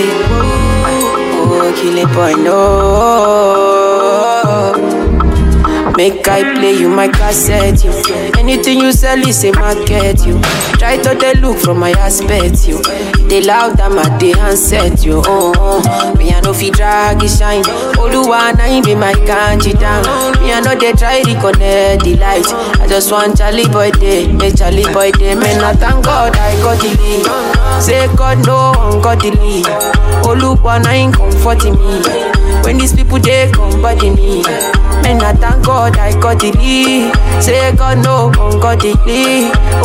Oh, 1.38 1.74
kill 1.78 1.98
it, 1.98 2.08
boy, 2.14 2.34
no. 2.44 3.65
Make 5.98 6.28
I 6.28 6.44
play 6.56 6.74
you 6.74 6.90
my 6.90 7.08
cassette, 7.08 7.84
you. 7.86 7.92
Anything 8.38 8.80
you 8.82 8.92
sell 8.92 9.18
is 9.26 9.44
a 9.46 9.52
market, 9.54 10.26
you. 10.26 10.42
Try 10.78 10.98
to 11.02 11.16
they 11.16 11.36
look 11.36 11.58
from 11.58 11.80
my 11.80 11.92
aspect, 11.92 12.68
you. 12.68 12.82
They 13.30 13.42
loud 13.42 13.78
them 13.78 13.98
at 13.98 14.20
the 14.20 14.34
handset, 14.34 15.06
you. 15.06 15.22
Oh, 15.26 15.54
oh. 15.56 16.16
Me 16.16 16.34
I 16.34 16.42
know 16.42 16.54
fi 16.54 16.70
drag 16.70 17.24
it 17.24 17.30
shine. 17.30 17.64
Oluwa 17.96 18.52
na 18.58 18.82
be 18.82 18.94
my 18.94 19.14
kanji 19.14 19.80
down. 19.80 20.04
Me 20.44 20.52
I 20.52 20.60
know 20.60 20.76
they 20.76 20.92
try 20.92 21.22
reconnect 21.22 22.04
the 22.04 22.18
light. 22.18 22.46
I 22.82 22.88
just 22.88 23.10
want 23.12 23.38
Charlie 23.38 23.68
boy 23.70 23.92
day, 23.92 24.28
make 24.34 24.58
Charlie 24.58 24.84
boy 24.92 25.12
day. 25.12 25.34
Man, 25.36 25.64
I 25.64 25.74
thank 25.74 26.04
God 26.04 26.36
I 26.36 26.56
got 26.60 26.82
the 26.82 26.90
lead. 27.00 27.82
Say 27.82 28.08
God 28.18 28.46
no 28.46 28.74
I 28.76 29.02
got 29.02 29.22
the 29.22 29.32
lead. 29.32 29.66
na 30.84 30.92
him 30.92 31.14
comforting 31.14 31.76
me. 31.76 32.02
When 32.64 32.78
these 32.78 32.94
people 32.94 33.20
they 33.20 33.50
come 33.54 33.82
body 33.82 34.10
me. 34.10 34.44
Man, 35.06 35.22
I 35.22 35.34
thank 35.34 35.64
God 35.64 35.98
I 35.98 36.20
got 36.20 36.42
lead. 36.42 37.14
Say 37.40 37.76
God 37.76 38.02
no 38.04 38.34
ungodly. 38.42 38.94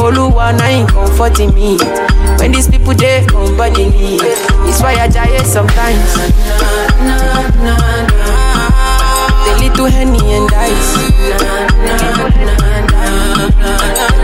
Oluwa 0.00 0.52
na 0.56 0.87
comforting 0.88 1.52
me. 1.52 1.76
When 2.38 2.52
these 2.52 2.68
people 2.70 2.94
they 2.94 3.26
come 3.28 3.54
body 3.54 3.90
me. 3.90 4.16
It's 4.64 4.80
why 4.80 4.94
I 4.96 5.09
die 5.09 5.42
sometimes. 5.42 6.14
The 9.44 9.52
little 9.61 9.87
henny 9.92 10.24
and 10.33 10.50
ice. 10.56 10.96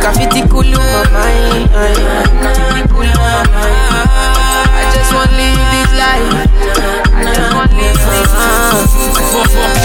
Graffiti 0.00 0.48
cool 0.48 0.64
my 0.64 1.04
mind. 1.12 1.68
I 4.72 4.90
just 4.94 5.12
want 5.12 5.30
live 5.36 5.60
this 5.76 5.92
life. 6.00 7.05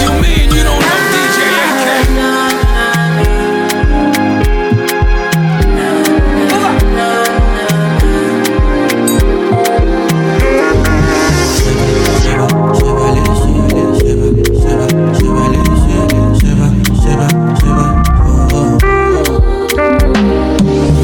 You 0.02 0.10
mean 0.20 0.50
you 0.50 0.62
don't 0.62 0.80
know 0.80 0.98
DJ 1.12 1.38
AK? 1.68 3.22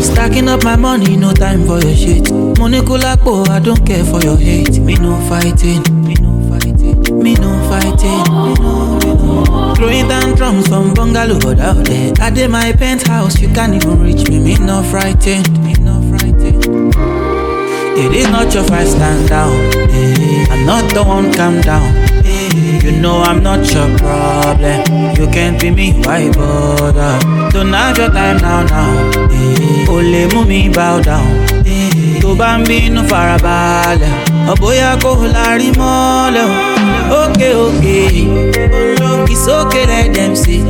Stacking 0.03 0.49
up 0.49 0.65
my 0.65 0.77
money, 0.77 1.17
no 1.17 1.33
time 1.33 1.67
for 1.67 1.79
your 1.81 1.95
shit. 1.95 2.31
Money 2.59 2.81
kulapo, 2.81 3.45
oh, 3.47 3.51
I 3.51 3.59
don't 3.61 3.85
care 3.87 4.05
for 4.05 4.21
your 4.21 4.37
hate. 4.37 4.79
Me 4.79 4.95
no 4.97 5.17
fighting, 5.29 5.83
me 7.29 7.35
no 7.35 7.53
fighting, 7.69 8.25
me. 8.45 8.53
Me. 8.57 9.75
Throwing 9.77 10.09
down 10.09 10.35
drums 10.35 10.67
from 10.69 10.95
bungalow 10.95 11.37
out 11.61 11.85
there. 11.85 12.13
I 12.21 12.31
did 12.31 12.51
my 12.51 12.73
penthouse, 12.73 13.39
you 13.41 13.49
can't 13.49 13.75
even 13.75 14.01
reach 14.03 14.27
me. 14.29 14.39
Me 14.39 14.55
no 14.57 14.83
frightened, 14.85 15.63
me 15.63 15.75
no 15.75 16.01
frightened. 16.09 16.65
It 17.99 18.13
is 18.15 18.29
not 18.31 18.55
your 18.55 18.65
fight, 18.65 18.87
stand 18.87 19.29
down. 19.29 19.53
eh. 19.91 20.47
I'm 20.51 20.65
not 20.65 20.95
the 20.95 21.03
one, 21.05 21.31
calm 21.35 21.61
down. 21.61 21.95
eh. 22.25 22.81
You 22.83 22.93
know 22.93 23.21
I'm 23.21 23.43
not 23.43 23.61
your 23.75 23.89
problem. 23.99 24.81
You 25.19 25.27
can't 25.31 25.61
be 25.61 25.71
me, 25.71 25.93
why 26.05 26.31
bother? 26.33 27.19
Don't 27.51 27.73
have 27.75 27.99
your 27.99 28.09
time 28.11 28.39
now, 28.39 28.63
now. 28.65 29.11
eh. 29.31 29.87
Ole 29.91 30.29
mú 30.33 30.47
mi 30.47 30.69
bow 30.71 31.01
down. 31.03 31.29
Tó 32.23 32.35
bá 32.35 32.57
ń 32.59 32.65
ọ̀bọ̀yà 34.53 34.91
kò 35.03 35.11
lárí 35.35 35.69
mọ́lẹ̀. 35.81 36.47
o. 36.49 37.21
Òkè 37.21 37.49
òkè, 37.65 37.99
it's 39.33 39.47
okay 39.59 39.85
let 39.93 40.07
them 40.17 40.33
say. 40.43 40.61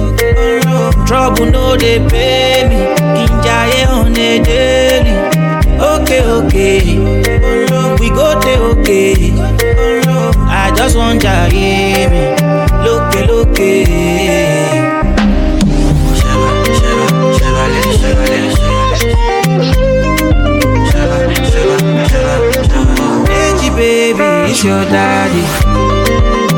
Trouble 1.07 1.47
no 1.55 1.64
dey 1.83 1.99
pay 2.11 2.59
me, 2.69 2.79
kí 3.17 3.25
n 3.31 3.33
jayé 3.45 3.81
on 3.99 4.17
a 4.29 4.31
daily. 4.49 5.14
Okay, 5.93 6.23
okay. 6.37 6.81
We 8.01 8.09
go 8.19 8.29
there, 8.43 8.61
okay. 8.71 9.14
I 10.62 10.64
just 10.79 10.95
want 11.01 11.21
to 11.23 11.35
hear 11.55 12.09
me. 12.12 12.23
Look, 12.85 13.05
it's 24.61 24.64
your 24.64 24.85
daddy. 24.87 26.49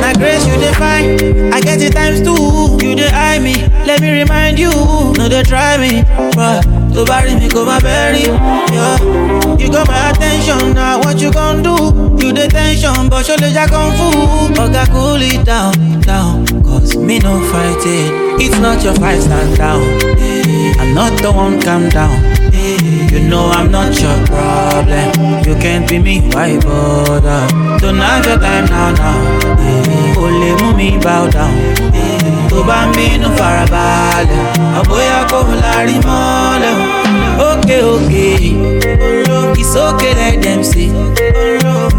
My 0.00 0.12
grace 0.14 0.46
you 0.46 0.54
define, 0.56 1.52
I 1.52 1.60
get 1.60 1.80
it 1.82 1.92
times 1.92 2.20
two. 2.22 2.78
You 2.86 2.94
dey 2.96 3.08
eye 3.12 3.38
me, 3.38 3.54
let 3.86 4.00
me 4.00 4.10
remind 4.22 4.58
you. 4.58 4.70
No 5.18 5.28
dey 5.28 5.42
try 5.42 5.76
me, 5.76 6.02
but 6.34 6.62
to 6.94 7.04
bury 7.04 7.34
me 7.34 7.48
go 7.48 7.64
my 7.66 7.78
bury. 7.80 8.22
Yeah, 8.72 8.96
you 9.58 9.70
got 9.70 9.86
my 9.88 10.10
attention 10.10 10.74
now. 10.74 10.98
What 11.00 11.20
you 11.20 11.30
gon' 11.32 11.62
do? 11.62 12.09
You 12.30 12.36
dey 12.36 12.46
tension, 12.46 13.08
but 13.08 13.26
jack 13.26 13.72
on 13.72 13.90
fool. 13.98 14.54
Oga 14.54 14.86
cool 14.92 15.20
it 15.20 15.44
down, 15.44 15.74
down. 16.02 16.46
Cause 16.62 16.94
me 16.96 17.18
no 17.18 17.40
fighting. 17.50 18.38
It's 18.38 18.56
not 18.60 18.84
your 18.84 18.94
fight, 18.94 19.20
stand 19.20 19.56
down. 19.58 19.82
I'm 20.78 20.94
not 20.94 21.20
the 21.20 21.32
one, 21.32 21.60
calm 21.60 21.88
down. 21.88 22.14
You 23.10 23.18
know 23.28 23.50
I'm 23.50 23.72
not 23.72 24.00
your 24.00 24.14
problem. 24.26 25.42
You 25.44 25.56
can't 25.56 25.88
be 25.88 25.98
me, 25.98 26.20
why 26.30 26.56
bother? 26.60 27.48
Don't 27.80 27.98
have 27.98 28.24
your 28.24 28.38
time 28.38 28.66
now, 28.66 28.92
now. 28.92 29.56
Eh, 29.58 30.14
Ole 30.16 30.54
mú 30.62 31.00
bow 31.02 31.26
down. 31.34 31.50
Tó 32.48 32.62
bá 32.62 32.86
ń 32.86 32.92
bínú 32.94 33.28
farabalẹ̀, 33.38 34.46
àbóyá 34.78 35.18
kò 35.30 35.40
lárí 35.62 35.96
mọ́lẹ̀. 36.06 36.74
o. 36.78 37.50
Òkè 37.50 37.76
òkè, 37.94 38.26
it's 39.60 39.76
okay 39.76 40.14
let 40.14 40.42
them 40.42 40.62
say. 40.64 40.88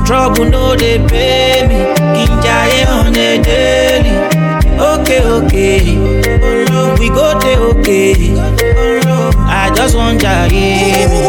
Trouble 0.06 0.46
no 0.50 0.76
dey 0.76 0.98
pay 1.08 1.68
me, 1.70 1.80
kí 2.14 2.24
n 2.28 2.32
jayé 2.46 2.82
on 2.98 3.16
a 3.16 3.30
daily. 3.48 4.16
Òkè 4.90 5.18
òkè, 5.36 5.68
we 7.00 7.08
go 7.18 7.28
dey 7.44 7.56
okay. 7.70 8.34
I 9.62 9.70
just 9.76 9.96
want 9.96 10.22
jayé 10.22 11.08
mi, 11.12 11.22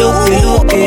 lókè 0.00 0.36
lókè. 0.46 0.84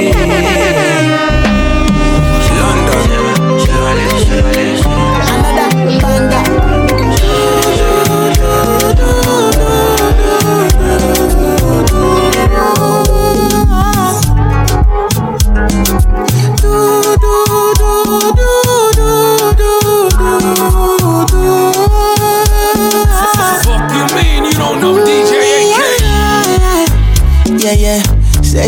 Do, 6.00 6.30
do, 6.30 6.49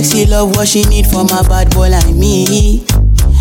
what 0.01 0.67
she 0.67 0.81
need 0.85 1.05
from 1.05 1.27
a 1.27 1.43
bad 1.47 1.69
boy 1.75 1.89
like 1.89 2.15
me. 2.15 2.83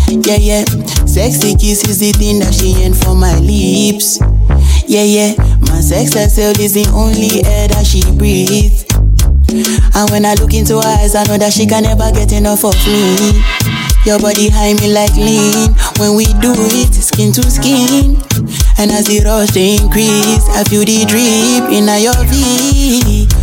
Yeah, 0.07 0.37
yeah. 0.37 0.65
Sexy 1.09 1.55
kiss 1.55 1.81
is 1.89 1.99
the 1.99 2.11
thing 2.13 2.37
that 2.37 2.53
she 2.53 2.77
ain't 2.83 2.95
for 2.95 3.15
my 3.15 3.33
lips. 3.39 4.21
Yeah, 4.85 5.01
yeah. 5.01 5.33
My 5.73 5.81
sex 5.81 6.13
herself 6.13 6.59
is 6.59 6.73
the 6.75 6.85
only 6.93 7.41
air 7.49 7.67
that 7.69 7.81
she 7.81 8.05
breathes. 8.13 8.85
And 9.97 10.09
when 10.11 10.23
I 10.23 10.35
look 10.35 10.53
into 10.53 10.77
her 10.77 10.85
eyes, 11.01 11.15
I 11.15 11.23
know 11.25 11.37
that 11.39 11.51
she 11.51 11.65
can 11.65 11.81
never 11.81 12.11
get 12.11 12.31
enough 12.31 12.63
of 12.63 12.77
me. 12.85 13.41
Your 14.05 14.19
body 14.19 14.49
high 14.53 14.77
me 14.77 14.93
like 14.93 15.17
lean. 15.17 15.73
When 15.97 16.13
we 16.13 16.25
do 16.45 16.53
it, 16.53 16.93
skin 16.93 17.33
to 17.33 17.43
skin. 17.49 18.21
And 18.77 18.93
as 18.93 19.09
the 19.09 19.25
rush 19.25 19.57
increase, 19.57 20.45
I 20.53 20.61
feel 20.69 20.85
the 20.85 21.09
drip 21.09 21.73
in 21.73 21.89
your 21.97 22.21
V. 22.29 23.40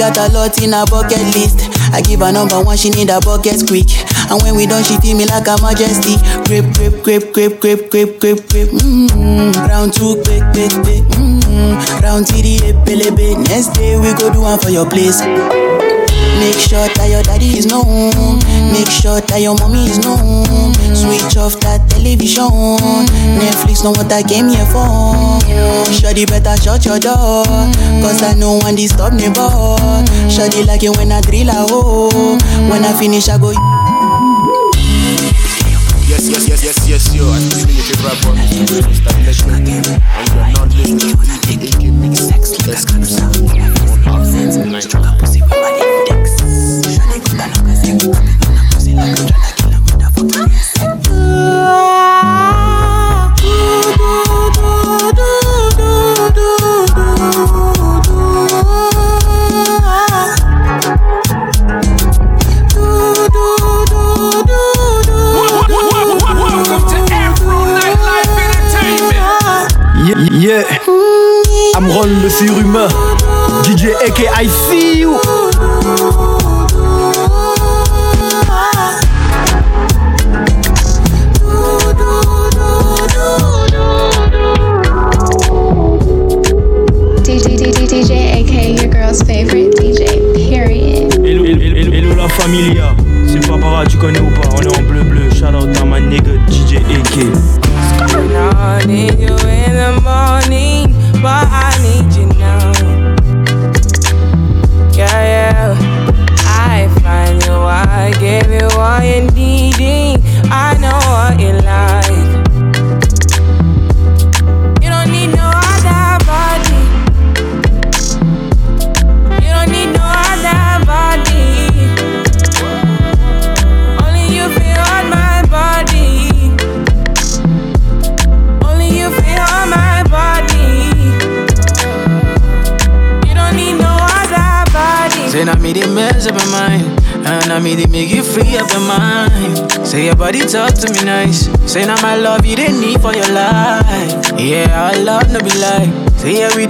got 0.00 0.16
a 0.16 0.32
lot 0.32 0.56
in 0.62 0.72
her 0.72 0.86
bucket 0.86 1.20
list. 1.36 1.68
I 1.92 2.00
give 2.00 2.20
her 2.20 2.32
number 2.32 2.60
one, 2.62 2.78
she 2.78 2.88
need 2.88 3.10
a 3.10 3.20
bucket 3.20 3.68
quick. 3.68 3.92
And 4.32 4.40
when 4.42 4.56
we 4.56 4.64
done, 4.66 4.82
she 4.82 4.96
feel 4.98 5.16
me 5.16 5.26
like 5.26 5.46
a 5.46 5.60
majesty. 5.60 6.16
Grip, 6.48 6.72
grip, 6.72 7.04
grip, 7.04 7.32
grip, 7.34 7.60
grip, 7.60 7.90
grip, 7.90 8.18
grip, 8.18 8.48
grip. 8.48 8.68
Mmm, 8.70 9.52
round 9.68 9.92
two, 9.92 10.16
quick, 10.24 10.42
quick, 10.56 10.72
quick. 10.80 11.04
Mmm, 11.20 12.00
round 12.00 12.26
three, 12.28 12.58
pelebe. 12.88 13.36
Next 13.48 13.76
day 13.76 14.00
we 14.00 14.14
go 14.14 14.32
do 14.32 14.40
one 14.40 14.58
for 14.58 14.70
your 14.70 14.88
place. 14.88 15.20
Make 16.40 16.56
sure 16.56 16.88
that 16.96 17.08
your 17.12 17.22
daddy 17.22 17.52
is 17.60 17.66
known. 17.68 18.40
Make 18.72 18.88
sure 18.88 19.20
that 19.20 19.40
your 19.44 19.54
mommy 19.60 19.84
is 19.84 20.00
known. 20.00 20.72
Switch 20.96 21.36
off 21.36 21.60
that 21.60 21.84
television. 21.92 22.48
Netflix 23.36 23.84
know 23.84 23.92
what 23.92 24.08
I 24.08 24.24
came 24.24 24.48
here 24.48 24.64
for. 24.72 25.36
Shawty 25.92 26.24
better 26.24 26.56
shut 26.56 26.88
your 26.88 26.96
door. 26.98 27.44
Cause 28.00 28.24
I 28.24 28.32
know 28.40 28.56
one 28.64 28.74
disturb 28.74 29.12
me 29.20 29.28
but 29.28 30.08
Shawty 30.32 30.64
like 30.64 30.82
it 30.82 30.96
when 30.96 31.12
I 31.12 31.20
drill 31.20 31.52
a 31.52 31.68
hole. 31.68 32.08
Oh. 32.08 32.38
When 32.72 32.88
I 32.88 32.96
finish 32.96 33.28
I 33.28 33.36
go 33.36 33.52
Yes, 36.08 36.24
yes, 36.24 36.48
yes, 36.48 36.64
yes, 36.64 36.88
yes, 36.88 37.14
yo. 37.14 37.28
I'm 37.28 37.44
to 37.52 37.68
your 37.68 37.84
favorite 37.84 38.16
boy, 38.24 38.32
Mr. 38.40 38.80
Radio 38.80 38.96
Star 38.96 39.12
Nation. 39.20 39.52
And 39.52 39.84
you're 40.32 40.56
not 40.56 40.72
listening 40.72 40.98
to 40.98 41.20
DJ 41.52 41.92
Mix 41.92 42.32
exclusive 42.32 42.96
on 42.96 44.08
Afro 44.08 44.50
Welcome 45.50 45.79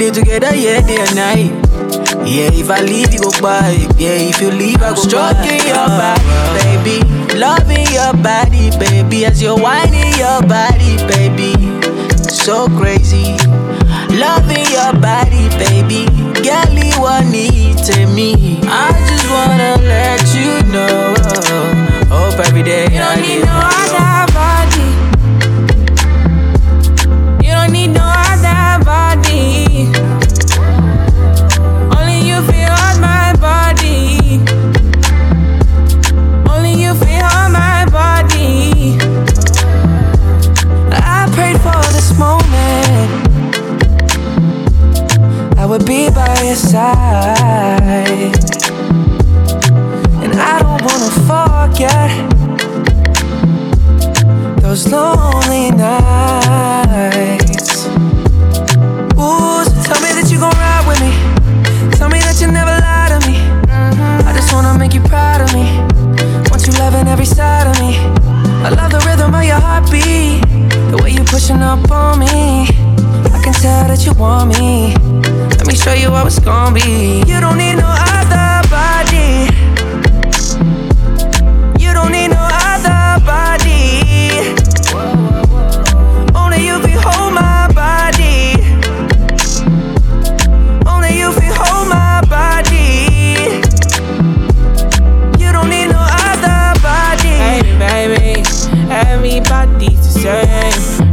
Yeah 0.01 0.11
together 0.13 0.57
yeah 0.57 0.81
day 0.81 0.97
and 0.97 1.15
night. 1.15 1.53
Yeah, 2.25 2.49
if 2.57 2.71
I 2.71 2.81
leave 2.81 3.13
you 3.13 3.21
go 3.21 3.31
by 3.43 3.77
Yeah, 4.01 4.17
if 4.17 4.41
you 4.41 4.51
leave 4.51 4.81
I 4.81 4.91
go 4.91 4.95
Stroking 4.95 5.61
your 5.69 5.89
body, 5.93 6.25
baby. 6.57 7.05
Loving 7.37 7.85
your 7.93 8.15
body, 8.25 8.73
baby. 8.81 9.27
As 9.27 9.43
you're 9.43 9.61
whining 9.61 10.17
your 10.17 10.41
body, 10.49 10.97
baby. 11.05 11.53
So 12.17 12.67
crazy. 12.81 13.37
Loving 14.17 14.65
your 14.73 14.97
body, 15.05 15.53
baby. 15.61 16.09
Girl, 16.41 16.73
you 16.73 16.97
want 16.97 17.29
to 17.85 18.07
me. 18.09 18.61
I 18.65 18.97
just 19.05 19.29
wanna 19.29 19.77
let 19.85 20.25
you 20.33 20.65
know. 20.73 21.13
Hope 22.09 22.41
every 22.41 22.63
day 22.63 22.89
You 22.89 23.01
I 23.01 23.17
don't 23.17 23.23
need 23.23 23.45
no 23.45 23.53
other 23.53 24.10
would 45.71 45.87
be 45.87 46.11
by 46.11 46.43
your 46.43 46.57
side. 46.57 48.35
And 50.21 50.35
I 50.35 50.59
don't 50.59 50.83
wanna 50.83 51.11
forget 51.31 52.11
those 54.61 54.91
lonely 54.91 55.71
nights. 55.71 56.67
Ooh, 59.15 59.63
so 59.63 59.77
tell 59.87 60.01
me 60.03 60.11
that 60.19 60.27
you 60.29 60.39
gon' 60.41 60.51
ride 60.59 60.85
with 60.89 60.99
me. 61.05 61.13
Tell 61.93 62.09
me 62.09 62.19
that 62.19 62.41
you 62.41 62.49
never 62.51 62.75
lie 62.87 63.11
to 63.15 63.21
me. 63.29 63.37
I 64.27 64.33
just 64.35 64.53
wanna 64.53 64.77
make 64.77 64.93
you 64.93 65.03
proud 65.03 65.41
of 65.41 65.55
me. 65.55 65.67
Want 66.51 66.67
you 66.67 66.73
loving 66.83 67.07
every 67.07 67.27
side 67.27 67.69
of 67.69 67.79
me. 67.79 67.97
I 68.67 68.71
love 68.71 68.91
the 68.91 68.99
rhythm 69.07 69.33
of 69.33 69.45
your 69.45 69.61
heartbeat. 69.61 70.43
The 70.91 70.97
way 71.01 71.11
you 71.13 71.23
pushing 71.23 71.63
up 71.63 71.89
on 71.93 72.19
me. 72.19 72.67
I 73.37 73.39
can 73.41 73.53
tell 73.53 73.87
that 73.87 74.05
you 74.05 74.15
want 74.15 74.59
me. 74.59 75.10
Me 75.71 75.77
show 75.77 75.93
you 75.93 76.11
how 76.11 76.27
it's 76.27 76.41
gonna 76.41 76.75
be. 76.75 77.23
You 77.29 77.39
don't 77.39 77.57
need 77.57 77.77
no 77.77 77.87
other 77.87 78.20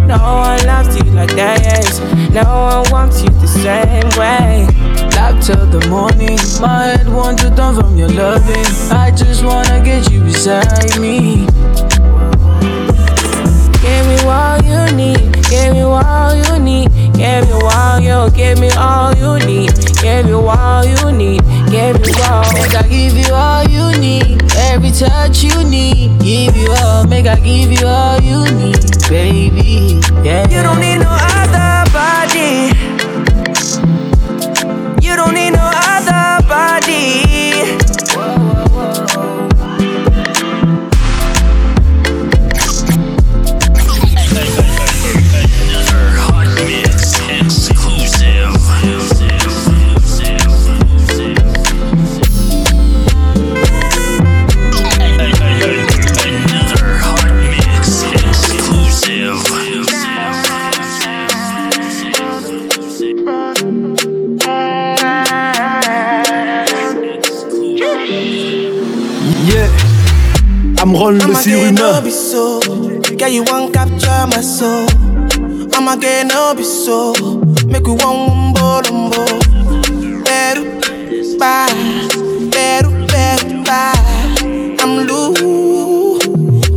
No 0.07 0.17
one 0.17 0.65
loves 0.65 0.95
you 0.95 1.03
like 1.11 1.35
this. 1.35 1.99
No 2.31 2.43
one 2.43 2.91
wants 2.91 3.21
you 3.21 3.29
the 3.29 3.47
same 3.47 4.07
way. 4.17 4.65
Love 5.17 5.41
till 5.43 5.65
the 5.67 5.85
morning. 5.89 6.39
My 6.61 6.95
head 6.95 7.09
wants 7.09 7.43
to 7.43 7.49
turn 7.53 7.75
from 7.75 7.97
your 7.97 8.07
loving. 8.07 8.65
I 8.89 9.11
just 9.11 9.43
wanna 9.43 9.83
get 9.83 10.09
you 10.09 10.21
beside 10.21 10.97
me. 10.97 11.45
Give 13.83 14.05
me 14.07 14.17
all 14.23 14.57
you 14.63 14.95
need. 14.95 15.33
Give 15.49 15.73
me 15.73 15.81
all 15.81 16.35
you 16.35 16.59
need. 16.59 16.89
Give 17.17 17.47
me 17.47 17.53
all 17.63 17.99
you. 17.99 18.29
Give 18.31 18.59
me 18.59 18.69
all 18.77 19.13
you 19.15 19.39
need. 19.45 19.73
Give 20.01 20.25
me 20.25 20.33
all 20.33 20.85
you 20.85 21.11
need. 21.11 21.41
Give 21.71 21.99
me 21.99 22.13
all. 22.29 22.45
Make 22.53 22.75
I 22.75 22.87
give 22.87 23.17
you 23.17 23.33
all 23.33 23.63
you 23.63 23.99
need. 23.99 24.43
Every 24.55 24.91
touch 24.91 25.43
you 25.43 25.63
need. 25.63 26.19
Give 26.21 26.55
you 26.55 26.71
all. 26.77 27.05
Make 27.07 27.25
I 27.25 27.35
give 27.39 27.71
you 27.71 27.87
all 27.87 28.21
you 28.21 28.45
need, 28.51 28.85
baby. 29.09 29.99
Yeah. 30.23 30.47
You 30.49 30.61
don't 30.61 30.79
need 30.79 30.99
no 30.99 31.09
other 31.09 31.89
body. 31.91 32.71
You 35.01 35.15
don't 35.15 35.33
need 35.33 35.51
no 35.51 35.71
other 35.73 36.47
body. 36.47 37.36
Amron 71.07 71.19
le 71.19 71.23
I'ma 71.23 71.41
get 71.41 71.53
surhumain. 71.53 71.73
no 71.73 72.01
be 72.01 72.11
so. 72.11 72.59
Girl, 73.17 73.29
you 73.29 73.43
want 73.43 73.73
capture 73.73 74.27
my 74.27 74.41
soul. 74.41 74.87
I'ma 75.73 75.95
get 75.95 76.27
no 76.27 76.53
be 76.53 76.63
so. 76.63 77.13
Make 77.65 77.87
we 77.87 77.93
one 77.93 78.29
umbo 78.29 78.81
lumbo. 78.83 79.23
Peru, 80.25 80.65
bye. 81.39 81.71
Peru, 82.51 82.91
Peru, 83.07 83.63
bye. 83.63 83.93
I'm 84.81 85.07
loose. 85.07 86.27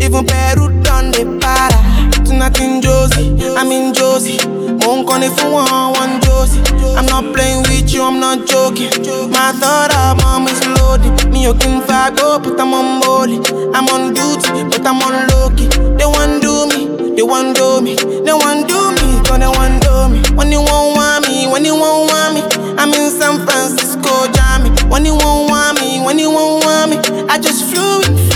Even 0.00 0.24
Peru 0.24 0.80
done 0.82 1.10
the 1.10 1.24
para. 1.40 2.24
Tonight 2.24 2.60
in 2.60 2.80
Josie, 2.80 3.34
I'm 3.56 3.72
in 3.72 3.92
Josie. 3.92 4.38
Won't 5.10 5.24
call 5.24 5.32
it 5.32 5.40
for 5.40 5.50
one, 5.98 6.20
Josie. 6.22 6.62
I'm 6.94 7.04
not 7.06 7.34
playing 7.34 7.62
with 7.62 7.92
you, 7.92 8.04
I'm 8.04 8.20
not 8.20 8.46
joking. 8.46 8.94
My 9.34 9.50
thought 9.58 9.90
is 10.46 10.62
loaded. 10.78 11.32
Me, 11.32 11.42
you 11.42 11.52
go, 11.52 11.82
oh, 12.22 12.38
but 12.38 12.60
I'm 12.60 12.72
on. 12.72 13.42
I'm 13.74 13.88
on 13.90 14.14
duty, 14.14 14.62
but 14.70 14.86
I'm 14.86 15.02
on. 15.02 15.26
They 15.98 16.06
want 16.06 16.42
do 16.42 16.66
me, 16.70 17.14
they 17.16 17.22
want 17.22 17.56
do 17.56 17.80
me, 17.82 17.96
they 17.96 18.32
want 18.32 18.68
do 18.68 18.78
me, 18.94 19.20
gonna 19.26 19.50
want 19.50 19.82
do 19.82 20.08
me. 20.08 20.22
When 20.36 20.52
you 20.52 20.60
won't 20.62 20.96
want 20.96 21.26
me, 21.26 21.48
when 21.48 21.64
you 21.64 21.74
won't 21.74 22.08
want 22.08 22.34
me, 22.34 22.42
I'm 22.78 22.94
in 22.94 23.10
San 23.10 23.44
Francisco, 23.44 24.30
Jammy. 24.30 24.70
When 24.86 25.04
you 25.04 25.14
won't 25.18 25.50
want 25.50 25.80
me, 25.80 26.00
when 26.04 26.20
you 26.20 26.30
won't 26.30 26.64
want 26.64 26.90
me, 26.92 26.96
I 27.28 27.38
just 27.38 27.64
flew 27.66 28.00
in 28.06 28.29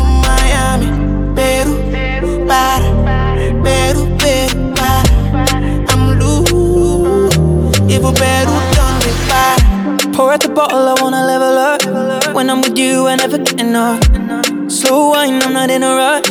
even 8.04 8.14
Peru 8.14 8.56
done 8.76 8.98
me 9.00 9.12
para. 9.28 10.12
Pour 10.12 10.32
out 10.32 10.40
the 10.40 10.48
bottle, 10.48 10.88
I 10.88 10.94
wanna 11.00 11.24
level 11.24 11.58
up. 11.58 12.34
When 12.34 12.50
I'm 12.50 12.60
with 12.60 12.78
you, 12.78 13.06
I 13.06 13.16
never 13.16 13.38
get 13.38 13.60
enough. 13.60 14.02
Slow 14.70 15.10
wine, 15.10 15.42
I'm 15.42 15.52
not 15.52 15.70
in 15.70 15.82
a 15.82 15.94
rush. 15.94 16.30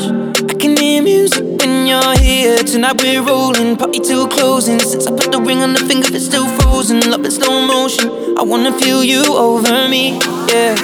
I 0.52 0.54
can 0.54 0.78
hear 0.78 1.02
music 1.02 1.44
when 1.60 1.88
you're 1.88 2.18
here. 2.18 2.58
Tonight 2.64 3.02
we're 3.02 3.22
rolling, 3.22 3.78
party 3.78 4.00
till 4.00 4.28
closing. 4.28 4.80
Since 4.80 5.08
I 5.08 5.12
put 5.12 5.32
the 5.32 5.42
ring 5.42 5.62
on 5.62 5.74
the 5.74 5.80
finger, 5.80 6.08
it's 6.12 6.26
still 6.26 6.48
frozen. 6.60 7.00
Love 7.10 7.26
in 7.26 7.32
slow 7.32 7.66
motion. 7.66 8.10
I 8.38 8.44
wanna 8.44 8.72
feel 8.80 9.04
you 9.04 9.24
over 9.36 9.88
me, 9.90 10.20
yeah. 10.50 10.76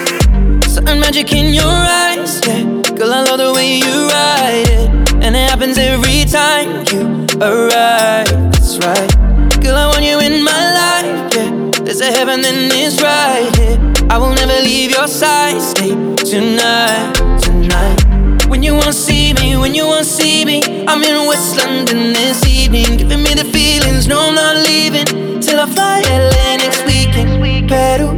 Certain 0.68 1.00
magic 1.00 1.32
in 1.34 1.54
your 1.54 1.76
eyes, 2.06 2.42
yeah. 2.48 2.64
Girl, 2.98 3.14
I 3.14 3.24
love 3.24 3.38
the 3.38 3.54
way 3.54 3.78
you 3.78 4.08
ride 4.08 4.68
it. 4.68 4.90
And 5.24 5.36
it 5.36 5.50
happens 5.50 5.78
every 5.78 6.26
time 6.26 6.86
you 6.92 7.28
arrive. 7.42 8.30
That's 8.52 8.78
right. 8.80 9.29
Girl, 9.70 9.78
I 9.78 9.86
want 9.86 10.04
you 10.04 10.20
in 10.20 10.44
my 10.44 10.64
life, 10.82 11.36
yeah. 11.36 11.84
There's 11.84 12.02
a 12.02 12.12
heaven 12.12 12.44
and 12.44 12.74
it's 12.74 13.00
right 13.04 13.46
here. 13.56 13.78
I 14.10 14.18
will 14.18 14.34
never 14.34 14.60
leave 14.64 14.90
your 14.90 15.08
side. 15.08 15.62
Stay 15.62 15.90
tonight, 16.26 17.14
tonight. 17.40 18.48
When 18.50 18.64
you 18.64 18.74
won't 18.74 18.96
see 18.96 19.32
me, 19.36 19.58
when 19.58 19.76
you 19.76 19.86
won't 19.86 20.08
see 20.08 20.44
me, 20.44 20.64
I'm 20.88 21.04
in 21.04 21.28
West 21.28 21.56
London 21.58 22.14
this 22.14 22.44
evening, 22.48 22.98
giving 22.98 23.22
me 23.22 23.36
the 23.36 23.46
feelings. 23.46 24.08
No, 24.08 24.30
I'm 24.30 24.34
not 24.34 24.58
leaving 24.66 25.40
till 25.40 25.60
I 25.60 25.68
fly 25.68 26.02
LA 26.02 26.58
next 26.58 26.84
weekend. 26.88 27.70
Peru, 27.70 28.14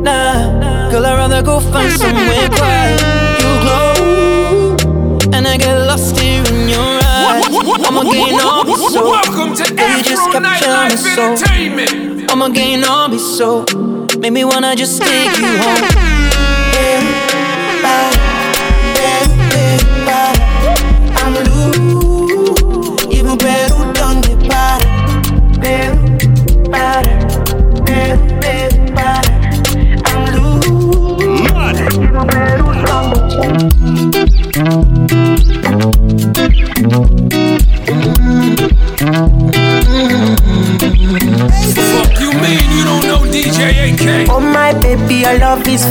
nah, 0.00 0.90
girl, 0.92 1.06
I'd 1.06 1.16
rather 1.16 1.42
go 1.42 1.58
find 1.58 1.90
somewhere 1.90 2.48
quiet. 2.50 3.00
You 3.42 3.50
glow, 3.64 4.76
and 5.32 5.48
I 5.48 5.56
get 5.56 5.74
lost 5.88 6.14
gain 8.12 8.40
all 8.40 8.64
my 8.64 8.74
soul. 8.74 9.10
Welcome 9.10 9.54
to 9.54 9.64
just 10.02 10.22
Afro 10.22 10.40
my 10.40 10.56
Nightlife 10.56 11.14
soul. 11.14 11.32
Entertainment. 11.32 12.30
I'ma 12.30 12.48
gain 12.48 12.84
all 12.84 13.08
my 13.08 13.16
soul. 13.16 13.64
Make 14.18 14.32
me 14.32 14.44
wanna 14.44 14.76
just 14.76 15.00
take 15.02 15.36
you 15.38 15.58
home. 15.58 15.84
I'm 17.86 18.33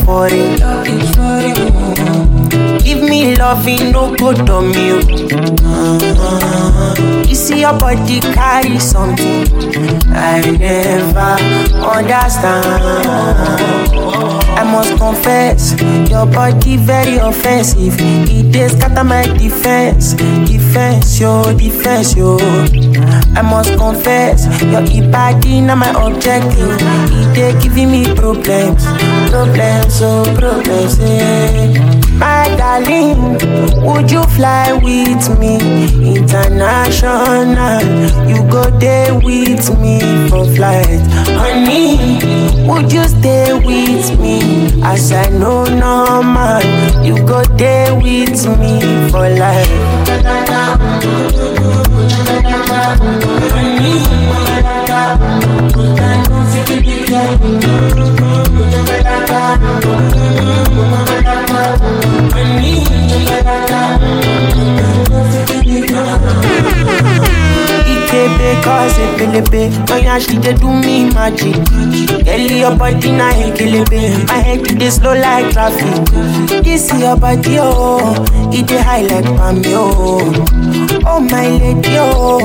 for 0.05 0.27
it. 0.29 0.61
Oh. 0.63 0.83
Give 2.83 3.01
me 3.01 3.35
loving, 3.35 3.91
no 3.91 4.15
good 4.15 4.49
on 4.49 4.73
you. 4.73 4.99
You 7.27 7.35
see 7.35 7.61
your 7.61 7.77
body 7.77 8.19
carry 8.19 8.77
something 8.79 9.47
I 10.11 10.41
never 10.59 11.37
understand. 11.83 12.83
I 14.55 14.63
must 14.63 14.97
confess, 14.97 15.73
your 16.09 16.25
body 16.25 16.77
very 16.77 17.17
offensive. 17.17 17.95
It 17.99 18.55
is 18.55 18.73
scatter 18.73 19.03
my 19.03 19.25
defense, 19.37 20.13
defense, 20.13 21.19
yo, 21.19 21.57
defense, 21.57 22.15
yo. 22.15 22.37
I 23.35 23.41
must 23.41 23.75
confess, 23.77 24.45
your 24.61 25.09
body 25.11 25.61
not 25.61 25.77
my 25.79 25.89
objective. 26.05 26.77
It 27.35 27.61
giving 27.63 27.89
me 27.91 28.05
problems, 28.13 28.85
problems, 29.31 30.01
oh 30.01 30.23
problems, 30.37 30.99
eh. 31.01 31.73
My 32.13 32.45
darling, 32.57 33.39
would 33.83 34.11
you 34.11 34.23
fly 34.35 34.71
with 34.73 35.39
me 35.39 35.57
international? 36.15 37.81
You 38.29 38.43
go 38.51 38.69
there 38.79 39.15
with 39.15 39.79
me 39.81 39.99
for 40.29 40.45
flight, 40.55 41.01
honey. 41.39 42.19
Would 42.67 42.93
you 42.93 43.03
stay 43.05 43.51
with 43.53 44.19
me 44.19 44.69
as 44.83 45.11
I 45.11 45.27
know 45.29 45.65
normal? 45.65 46.61
You 47.03 47.17
go 47.25 47.41
there 47.57 47.95
with 47.95 48.45
me 48.59 48.79
for 49.09 49.27
life. 49.27 51.42
Ikebe 56.73 57.82
cause 68.63 68.97
pelebe 69.17 69.71
Oya 69.91 70.19
she 70.19 70.37
dey 70.37 70.53
do 70.53 70.71
me 70.73 71.09
magic. 71.13 71.55
Girl 72.25 72.51
your 72.63 72.75
body 72.77 73.11
na 73.11 73.29
ekelebe 73.31 74.27
My 74.27 74.37
head 74.39 74.59
it 74.71 74.79
dey 74.79 74.89
slow 74.89 75.13
like 75.13 75.51
traffic. 75.51 76.63
This 76.63 76.91
your 76.99 77.17
body 77.17 77.57
oh. 77.59 78.15
It 78.51 78.67
dey 78.67 78.81
high 78.81 79.01
like 79.01 79.25
palm 79.37 79.61
oh. 79.67 80.21
Oh 81.05 81.19
my 81.19 81.49
lady, 81.49 81.97
oh, 81.97 82.39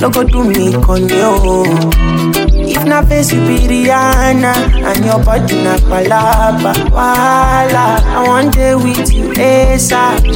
no 0.00 0.08
go 0.10 0.24
do 0.24 0.42
me 0.44 0.72
con 0.82 1.06
yo. 1.08 1.36
Oh. 1.42 2.57
Na 2.98 3.04
face 3.06 3.32
you 3.32 3.46
be 3.46 3.58
Rihanna 3.68 4.52
and 4.82 5.04
your 5.04 5.22
body 5.22 5.62
na 5.62 5.76
palapa, 5.86 6.74
wala. 6.90 8.02
I 8.02 8.24
want 8.26 8.54
day 8.54 8.74
with 8.74 9.12
you, 9.14 9.30
ASAP. 9.38 10.26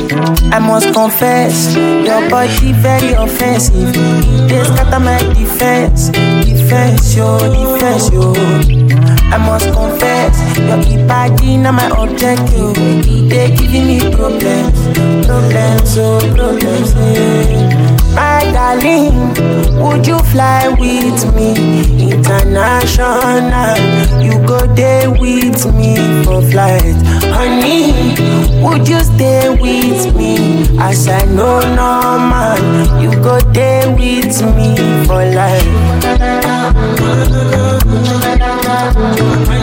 I 0.52 0.60
must 0.60 0.94
confess, 0.94 1.74
your 1.74 2.22
body 2.30 2.70
very 2.74 3.14
offensive. 3.14 3.92
They 4.48 4.62
scatter 4.62 5.00
my 5.00 5.18
defense, 5.34 6.10
defense 6.46 7.16
yo, 7.16 7.36
defense 7.50 8.12
yo. 8.12 8.30
I 9.34 9.38
must 9.42 9.66
confess, 9.72 10.38
your 10.56 11.08
body 11.08 11.56
na 11.56 11.72
my 11.72 11.90
objective. 11.98 12.76
They 13.28 13.50
giving 13.58 13.86
me 13.90 13.98
problems, 14.14 14.78
problems, 15.26 15.98
oh 15.98 16.20
problems. 16.30 16.94
Yeah. 16.94 17.71
Darling, 18.72 19.34
would 19.82 20.06
you 20.06 20.18
fly 20.32 20.68
with 20.68 21.34
me 21.34 22.10
international? 22.10 23.76
You 24.22 24.32
go 24.46 24.66
there 24.74 25.10
with 25.10 25.66
me 25.74 25.96
for 26.24 26.40
flight, 26.40 26.96
honey. 27.36 27.92
Would 28.64 28.88
you 28.88 29.00
stay 29.00 29.50
with 29.50 30.16
me 30.16 30.64
as 30.78 31.06
I 31.06 31.22
know 31.26 31.60
no 31.76 32.18
man? 32.30 33.02
You 33.02 33.10
go 33.22 33.38
there 33.52 33.90
with 33.94 34.40
me 34.56 34.74
for 35.04 35.22
If 39.14 39.61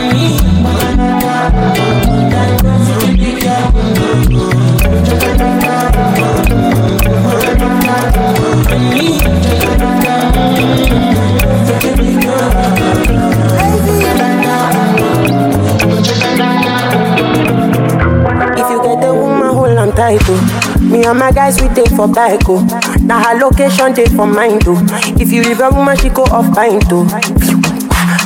Oh. 20.32 20.78
Me 20.80 21.04
and 21.04 21.18
my 21.18 21.30
guys, 21.30 21.60
we 21.60 21.68
take 21.68 21.88
for 21.90 22.08
bike, 22.08 22.40
oh. 22.48 22.60
Now 23.02 23.22
her 23.22 23.38
location, 23.38 23.94
take 23.94 24.10
for 24.10 24.26
mine, 24.26 24.58
oh. 24.66 24.80
If 25.20 25.32
you 25.32 25.42
leave 25.42 25.60
a 25.60 25.70
woman, 25.70 25.96
she 25.96 26.08
go 26.08 26.22
off 26.24 26.52
pint, 26.54 26.84
oh. 26.90 27.04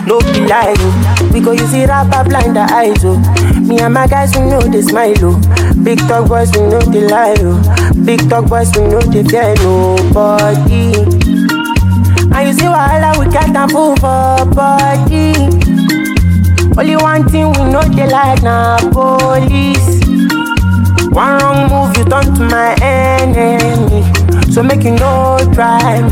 No 0.07 0.20
be 0.20 0.40
lie, 0.47 0.74
oh. 0.78 1.30
We 1.32 1.40
go 1.40 1.53
use 1.53 1.72
it 1.74 1.88
rapper 1.88 2.28
blind 2.28 2.57
the 2.57 2.61
eyes, 2.62 3.05
oh. 3.05 3.18
Me 3.61 3.78
and 3.80 3.95
my 3.95 4.07
guys, 4.07 4.34
we 4.36 4.42
know 4.42 4.61
they 4.61 4.82
smile, 4.82 5.14
oh. 5.20 5.40
Big 5.82 5.99
talk 6.01 6.28
boys, 6.28 6.51
we 6.53 6.61
know 6.62 6.80
they 6.80 7.07
lie, 7.07 7.34
oh. 7.40 7.84
Big 8.05 8.28
talk 8.28 8.46
boys, 8.48 8.70
we 8.76 8.82
know 8.88 9.00
they 9.00 9.22
fear 9.24 9.55
nobody. 9.62 10.92
And 12.34 12.48
you 12.48 12.52
see 12.52 12.66
wahala, 12.68 13.16
we 13.18 13.30
can't 13.32 13.57
move 13.72 13.98
for 13.98 14.44
body. 14.55 15.32
Only 16.76 16.96
one 16.96 17.26
thing 17.28 17.46
we 17.52 17.64
know 17.72 17.82
they 17.82 18.07
like 18.11 18.42
na 18.42 18.76
police. 18.92 20.00
One 21.14 21.38
wrong 21.40 21.70
move, 21.70 21.96
you 21.96 22.05
turn 22.05 22.34
to 22.34 22.42
my 22.44 22.74
enemy. 22.82 24.02
So 24.52 24.62
make 24.62 24.84
you 24.84 24.92
no 24.92 25.38
try 25.55 26.02
me. 26.02 26.11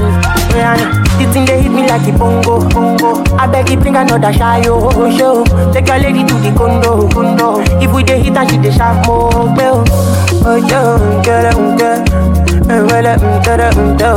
Yeah, 0.57 0.77
the 1.19 1.31
thing 1.33 1.45
they 1.45 1.61
hit 1.63 1.71
me 1.73 1.87
like 1.87 2.07
a 2.09 2.17
bongo, 2.17 2.69
bongo. 2.71 3.23
I 3.37 3.47
beg 3.47 3.69
you 3.71 3.77
bring 3.77 3.97
another 3.97 4.33
shy 4.33 4.63
oh, 4.67 4.91
oh, 4.95 5.17
show. 5.19 5.45
Take 5.73 5.89
your 5.89 5.99
lady 5.99 6.25
to 6.25 6.35
the 6.35 6.55
condo, 6.57 7.09
condo. 7.11 7.61
If 7.83 7.93
we 7.93 8.03
dey 8.03 8.23
hit 8.23 8.37
and 8.37 8.51
she 8.51 8.57
dey 8.59 8.71
sharp 8.75 9.07
more. 9.07 9.33
Oh 10.45 10.57
yo, 10.57 10.99
girl, 11.23 11.77
girl. 11.79 12.05
Well, 12.67 13.19
girl, 13.45 13.97
do. 13.97 14.11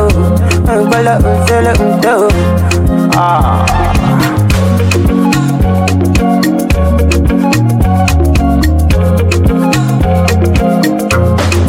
Well, 0.90 1.46
girl, 1.48 2.00
do. 2.02 2.30
Ah. 3.14 3.66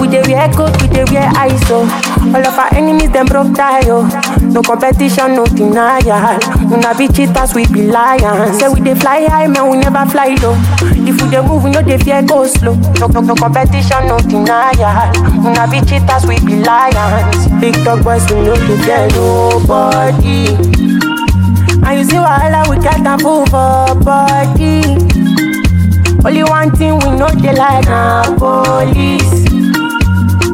We 0.01 0.07
dey 0.09 0.23
wear 0.29 0.49
coat, 0.53 0.81
we 0.83 0.89
dey 0.89 1.05
wear 1.13 1.29
ISO. 1.49 1.89
All 2.35 2.47
of 2.47 2.59
our 2.59 2.75
enemies 2.75 3.11
them 3.11 3.27
broke 3.27 3.55
tie 3.55 3.83
oh. 3.87 4.05
No 4.53 4.63
competition, 4.63 5.35
no 5.35 5.45
denial. 5.45 6.39
Una 6.73 6.95
be 6.97 7.09
cheaters, 7.09 7.55
we 7.55 7.67
be 7.67 7.87
lions. 7.89 8.59
Say 8.59 8.69
we 8.69 8.81
dey 8.81 8.95
fly 8.95 9.27
high, 9.27 9.47
man, 9.47 9.69
we 9.71 9.77
never 9.79 10.05
fly 10.11 10.35
low. 10.43 10.55
If 11.07 11.21
we 11.21 11.29
dey 11.31 11.43
move, 11.43 11.65
we 11.65 11.71
no 11.71 11.83
dey 11.83 11.99
fear 11.99 12.23
go 12.23 12.47
slow. 12.47 12.75
No, 13.01 13.07
no, 13.09 13.21
no 13.21 13.35
competition, 13.35 14.07
no 14.09 14.19
denial. 14.19 15.13
Una 15.45 15.67
be 15.71 15.81
cheaters, 15.87 16.25
we 16.27 16.39
be 16.45 16.63
lions. 16.65 17.49
Big 17.61 17.75
dog 17.85 18.03
boys, 18.05 18.25
we 18.31 18.41
no 18.43 18.55
dey 18.57 18.77
fear 18.85 19.09
nobody. 19.15 20.55
And 21.85 21.99
you 21.99 22.05
see 22.05 22.17
wahala, 22.17 22.67
we 22.69 22.77
can't 22.83 23.23
move 23.23 23.49
for 23.49 23.95
body. 24.03 24.83
Only 26.25 26.43
one 26.43 26.71
thing 26.75 26.99
we 26.99 27.11
know 27.17 27.29
they 27.29 27.53
like 27.55 27.85
na 27.87 28.25
police. 28.39 29.45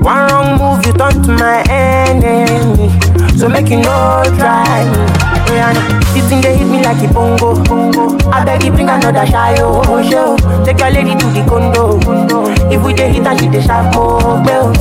One 0.02 0.26
wrong 0.28 0.58
move, 0.58 0.84
you 0.86 0.92
turn 0.94 1.22
to 1.22 1.32
my 1.38 1.62
enemy. 1.70 2.90
So 3.42 3.48
make 3.48 3.70
you 3.70 3.78
no 3.78 4.22
try 4.38 4.84
me. 4.86 5.02
Yeah, 5.50 5.74
this 6.14 6.28
thing 6.28 6.40
they 6.42 6.56
hit 6.56 6.64
me 6.68 6.80
like 6.80 7.02
a 7.02 7.12
bongo, 7.12 7.56
bongo. 7.64 8.16
I 8.30 8.44
beg 8.44 8.62
you 8.62 8.70
bring 8.70 8.88
another 8.88 9.26
shy 9.26 9.56
oh, 9.58 9.82
show. 10.08 10.36
Take 10.64 10.78
your 10.78 10.90
lady 10.92 11.18
to 11.18 11.26
the 11.26 11.44
condo, 11.48 11.98
condo. 12.02 12.46
If 12.70 12.84
we 12.84 12.94
dey 12.94 13.10
hit 13.12 13.26
and 13.26 13.40
she 13.40 13.48
dey 13.48 13.60
sharp 13.60 13.96
more, 13.96 14.20
well. 14.46 14.72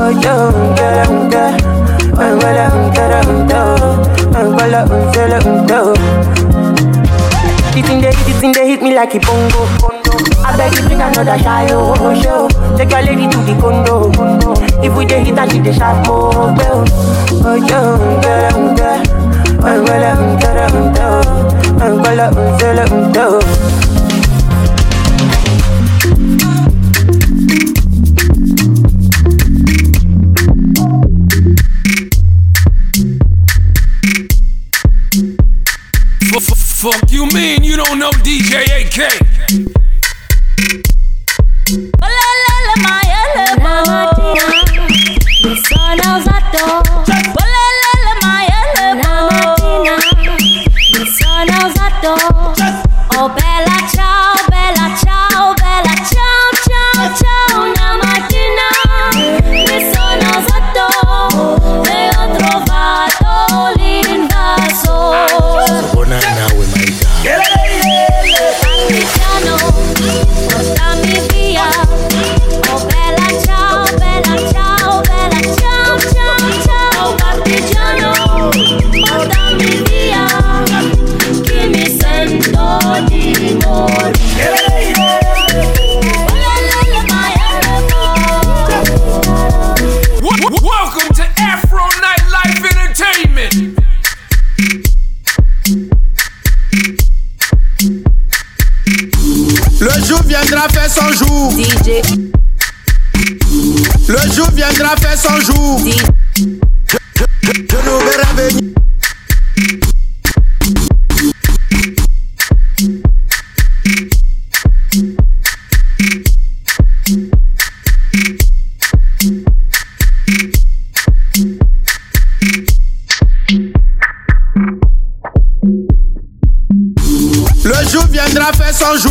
Oh 0.00 0.08
yo, 0.08 0.50
girl, 0.74 1.28
girl. 1.28 1.56
Oh, 2.16 2.40
girl, 2.40 2.58
um, 2.58 2.94
girl, 5.12 5.34
um, 5.34 5.66
do. 5.66 6.47
They 7.82 8.66
hit 8.66 8.82
me 8.82 8.92
like 8.92 9.14
a 9.14 9.20
bongo. 9.20 9.62
I 10.44 10.56
beg 10.56 10.74
you 10.74 10.82
bring 10.88 11.00
another 11.00 11.38
shy 11.38 11.68
oh, 11.70 11.94
show. 12.20 12.48
Take 12.76 12.90
your 12.90 13.02
lady 13.02 13.28
to 13.30 13.38
the 13.38 13.54
condo. 13.60 14.10
If 14.82 14.96
we 14.96 15.04
dey 15.06 15.22
hit 15.22 15.38
and 15.38 15.52
she 15.52 15.60
dey 15.60 15.72
sharp 15.72 16.04
more. 16.08 16.32
Oh 16.34 17.54
yo, 17.54 17.96
girl, 18.20 18.74
girl. 18.74 19.02
Oh, 19.62 19.84
girl, 19.86 20.38
girl, 20.42 20.92
do. 20.92 21.06
Oh, 21.80 22.02
girl, 22.02 22.20
um, 22.20 23.12
girl, 23.12 23.40
you 37.18 37.26
mean 37.34 37.64
you 37.64 37.76
don't 37.76 37.98
know 37.98 38.12
DJ 38.22 38.62
AK? 38.86 39.27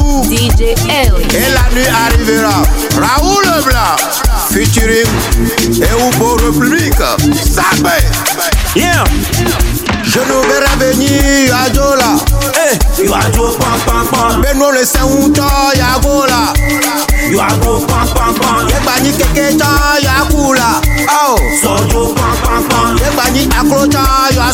Et 0.09 1.49
la 1.53 1.69
nuit 1.73 1.87
arrivera. 1.87 2.63
Raoul 2.95 3.43
Leblanc. 3.43 3.95
Featuring 4.49 5.05
et 5.81 5.93
ou 6.01 6.09
pour 6.17 6.37
République. 6.39 6.93
Sabé. 7.43 7.99
Yeah. 8.75 9.03
Je 10.03 10.19
nous 10.19 10.41
verrai 10.47 10.93
venir 10.93 11.53
à 11.53 11.69
Dola. 11.69 12.15
Hey, 12.55 13.03
you 13.03 13.13
are 13.13 13.29
le 14.71 14.85
Saouta, 14.85 15.47
ya 15.75 15.99
Gola. 16.01 16.53
You 17.29 17.39
are 17.39 17.57
go 17.59 17.85
pan 17.85 18.07
pan 18.15 18.33
pan. 18.35 18.67
Yebani 18.67 19.11
keketa, 19.11 19.99
ya 20.01 20.25
Kula. 20.31 20.81
Oh, 21.09 21.35
sojo 21.61 22.15
pan 22.15 22.37
pan 22.43 22.63
pan. 22.69 22.97
Yebani 22.97 23.49
akrota, 23.59 24.03
ya 24.33 24.51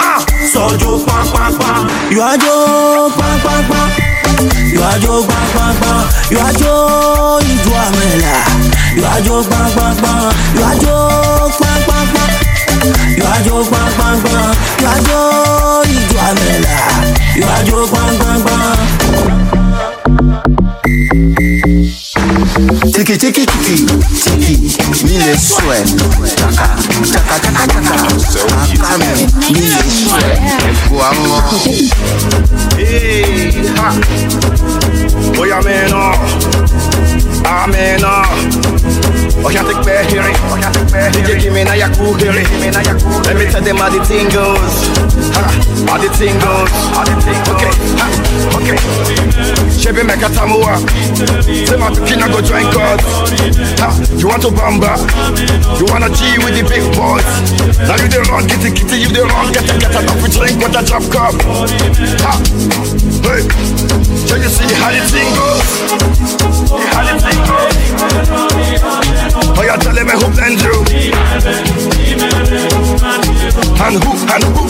Ah, 0.00 0.20
sojo 0.52 1.04
pan 1.04 1.26
pan 1.32 1.58
pan. 1.58 1.90
You 2.10 2.22
are 2.22 2.38
go. 2.38 4.09
You 4.70 4.80
are 4.82 4.98
Joe, 4.98 5.26
pam, 5.26 5.46
pam, 5.50 5.74
pam. 5.82 6.06
You 6.30 6.38
are 6.38 6.52
Joe, 6.54 7.40
Ijo 7.42 7.74
You 8.94 9.04
are 9.04 9.20
Joe, 9.20 9.42
pam, 9.42 9.70
pam, 9.74 9.96
pam. 9.98 10.30
You 10.54 10.62
are 10.62 10.78
Joe, 10.78 11.50
pam, 11.58 11.80
pam, 11.90 12.06
pam. 12.14 12.30
You 13.18 13.24
are 13.24 13.42
Joe, 13.42 13.64
pam, 13.66 13.90
pam, 13.98 14.16
pam. 14.22 14.54
You 14.78 14.86
are 14.86 15.00
Joe, 15.06 15.82
Ijo 15.90 16.18
You 17.36 17.44
are 17.44 17.64
Joe, 17.64 17.86
pam, 17.90 18.12
pam, 18.18 18.40
pam. 18.46 19.39
Chaka 23.18 23.42
Akame 23.42 25.06
mille 25.08 25.38
souhaits 25.38 25.96
Guamo 30.88 31.40
Hey, 32.76 33.52
ha. 33.76 33.92
Boy, 35.36 35.52
I'm 35.52 35.66
in 35.66 35.92
awe. 35.92 36.16
I'm 37.44 37.74
in 37.74 38.04
awe. 38.04 38.24
Oh, 39.42 39.48
can't 39.48 39.66
oh. 39.66 39.72
ah, 39.72 39.72
oh. 39.72 39.72
oh, 39.72 39.72
take 39.72 39.84
back 39.84 40.06
hearing. 40.10 40.36
Oh, 40.48 40.56
can't 40.60 40.74
take 40.74 40.92
back 40.92 41.14
hearing. 41.14 41.38
DJ, 41.38 41.42
give 41.42 41.52
me 41.52 41.64
now 41.64 41.74
your 41.74 41.88
cool 41.96 42.14
hearing. 42.14 42.44
Let 43.24 43.36
me 43.36 43.46
tell 43.48 43.62
them 43.62 43.76
how 43.76 43.88
the 43.88 44.04
thing 44.04 44.28
goes. 44.28 44.74
Ha, 45.32 45.48
how 45.88 45.96
the 45.96 46.08
thing 46.16 46.36
goes. 46.40 46.68
How 46.92 47.04
the 47.04 47.16
thing 47.24 47.40
goes. 47.48 47.72
Okay, 48.60 48.76
okay. 48.76 49.10
Chebe 49.80 50.04
make 50.04 50.20
a 50.20 50.28
tamua. 50.28 50.76
Say 51.44 51.76
my 51.76 51.88
picking, 51.88 52.20
I 52.20 52.28
go 52.28 52.40
join 52.40 52.68
God. 52.72 52.99
Ha, 53.80 53.88
you 54.16 54.28
want 54.28 54.42
to 54.42 54.50
bamba? 54.52 54.96
You 55.78 55.86
wanna 55.88 56.08
G 56.12 56.38
with 56.44 56.54
the 56.56 56.64
big 56.68 56.84
boys? 56.94 57.24
Now 57.86 57.96
you 57.96 58.08
the 58.08 58.20
wrong, 58.28 58.46
the 58.46 58.70
kitty, 58.70 58.96
you 59.00 59.08
the 59.08 59.24
wrong, 59.24 59.52
get 59.52 59.64
a 59.64 59.74
get 59.78 59.94
a 59.94 60.00
coffee 60.04 60.30
drink 60.30 60.56
with 60.60 60.76
a 60.76 60.82
drop 60.84 61.04
cup. 61.08 61.34
Ha, 62.24 62.32
hey, 63.24 63.42
so 64.28 64.36
you 64.36 64.50
see 64.50 64.68
how 64.76 64.92
the 64.92 65.00
thing 65.08 65.30
goes? 65.34 65.68
How 66.92 67.02
the 67.06 67.14
thing 67.20 67.40
goes? 67.48 67.76
Oh, 69.56 69.62
you 69.62 69.76
tell 69.80 69.96
me 69.96 70.12
who 70.12 70.26
blend 70.34 70.60
you? 70.60 70.76
And 73.80 73.96
who, 74.02 74.12
and 74.28 74.44
who? 74.44 74.64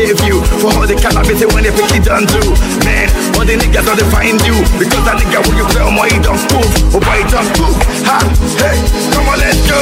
Save 0.00 0.20
you. 0.24 0.40
For 0.60 0.72
all 0.72 0.86
the 0.88 0.96
cannabis 0.96 1.44
when 1.52 1.64
they 1.64 1.74
pick 1.76 1.92
it 1.92 2.04
done 2.08 2.24
do. 2.24 2.40
Man, 2.88 3.08
all 3.36 3.44
the 3.44 3.56
niggas 3.60 3.84
don't 3.84 4.00
find 4.08 4.40
you. 4.48 4.56
Because 4.80 5.04
that 5.04 5.20
nigga 5.20 5.44
when 5.44 5.56
you 5.60 5.66
play 5.68 5.84
more, 5.92 6.08
he 6.08 6.16
don't 6.24 6.40
move. 6.48 6.96
Oh 6.96 7.00
boy, 7.00 7.20
don't 7.28 7.50
move. 7.60 7.76
Ha, 8.08 8.18
hey, 8.64 8.76
come 9.12 9.28
on, 9.28 9.36
let's 9.36 9.60
go. 9.68 9.80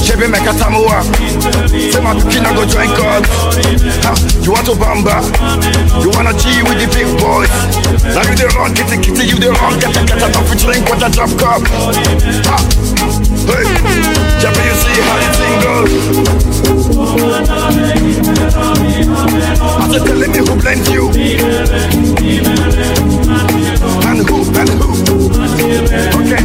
Chevy 0.00 0.28
make 0.32 0.48
a 0.48 0.52
tamua. 0.56 1.04
Say 1.68 2.00
my 2.00 2.16
kid 2.16 2.44
go 2.56 2.64
join 2.64 2.88
God. 2.96 3.24
Ha, 4.08 4.12
you 4.40 4.50
want 4.52 4.66
to 4.68 4.74
bamba? 4.80 5.20
You 6.00 6.08
wanna 6.16 6.32
G 6.40 6.64
with 6.64 6.80
the 6.80 6.88
big 6.88 7.08
boys? 7.20 7.52
Now 8.16 8.24
you 8.24 8.34
the 8.36 8.48
wrong, 8.56 8.72
kitty 8.72 8.96
kitty, 8.96 9.28
you 9.28 9.36
the 9.36 9.52
wrong, 9.60 9.76
get 9.76 9.92
a 9.92 10.00
get 10.08 10.24
a 10.24 10.28
coffee 10.32 10.56
drink 10.56 10.88
what 10.88 11.04
a 11.04 11.08
drop 11.12 11.32
cup. 11.36 11.62
Ha, 12.48 12.56
hey, 13.46 13.64
you 14.64 14.74
see 14.82 14.98
how 15.02 15.16
the 15.18 15.28
thing 15.38 15.56
goes. 15.62 15.92
I 19.62 19.88
said, 19.90 20.02
tell 20.06 20.18
me 20.18 20.38
who 20.38 20.54
blends 20.60 20.88
you. 20.90 21.04
And 24.08 24.20
who, 24.28 24.38
and 24.58 24.70
who. 24.78 24.90
Okay, 26.22 26.42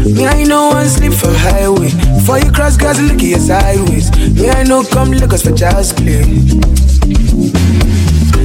way. 0.06 0.14
Me, 0.14 0.26
I 0.26 0.44
know 0.44 0.70
one 0.70 0.88
sleep 0.90 1.14
for 1.14 1.32
highway. 1.32 1.90
For 2.26 2.38
you 2.40 2.52
cross 2.52 2.78
gas, 2.78 3.00
look 3.00 3.16
at 3.16 3.24
your 3.24 3.40
sideways. 3.40 4.12
Me, 4.36 4.50
I 4.50 4.64
know 4.64 4.84
come 4.84 5.12
Lagos 5.12 5.44
for 5.44 5.56
child's 5.56 5.94
play. 5.94 6.24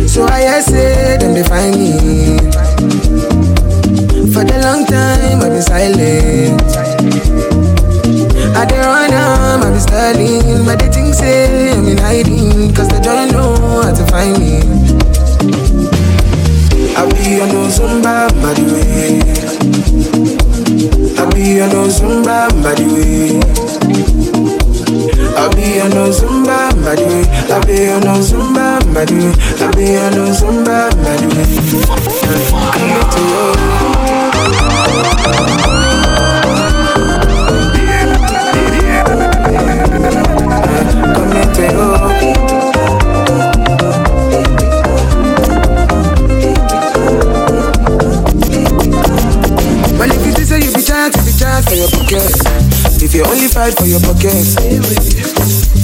So 0.07 0.25
I 0.25 0.61
say, 0.61 1.17
them 1.19 1.35
they 1.35 1.43
find 1.45 1.77
me. 1.77 2.39
For 4.33 4.45
the 4.45 4.59
long 4.63 4.85
time, 4.87 5.41
I've 5.41 5.51
been 5.53 5.63
silent. 5.63 6.63
I 8.57 8.65
dey 8.67 8.79
run 8.79 9.11
am, 9.13 9.63
I 9.65 9.71
be 9.73 9.79
styling 9.81 10.65
But 10.65 10.79
they 10.79 10.89
think 10.89 11.13
say 11.13 11.73
I'm 11.73 11.89
in 11.89 11.99
hiding 11.99 12.73
Cause 12.73 12.87
they 12.89 13.01
don't 13.01 13.33
know 13.33 13.57
how 13.83 13.93
to 13.93 14.07
find 14.07 14.39
me 14.39 14.84
be 17.09 17.41
on 17.41 17.49
no 17.49 17.67
Zumba, 17.69 18.29
by 18.41 18.55
the 18.55 18.65
way 18.73 19.21
I 21.19 21.25
be 21.33 21.61
on 21.61 21.69
no 21.71 21.89
Zumba, 21.89 22.49
by 22.63 22.75
the 22.75 22.85
way 22.95 23.41
I 25.37 25.49
be 25.55 25.81
on 25.81 25.91
no 25.91 26.11
Zumba, 26.11 26.71
by 26.85 26.95
the 26.95 27.05
way 27.05 27.25
I 27.51 27.59
be 27.67 27.91
on 27.91 28.01
no 28.03 28.15
Zumba, 28.21 28.79
by 28.95 29.05
the 29.05 29.15
way 29.15 29.33
I 29.61 29.71
be 29.75 29.97
on 29.99 30.13
no 30.15 30.25
Zumba, 30.33 30.91
by 31.03 31.17
the 31.17 31.27
way 31.35 31.45
Come 32.75 33.13
to 33.13 33.21
you 33.21 33.75
Well, 41.67 42.14
for 51.75 51.81
your 51.81 51.91
pocket. 51.91 52.31
If 53.03 53.15
you 53.15 53.25
only 53.25 53.49
fight 53.49 53.75
for 53.75 53.87
your 53.87 53.99
pocket, 54.01 54.31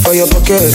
for 0.05 0.15
your 0.15 0.29
pocket. 0.29 0.71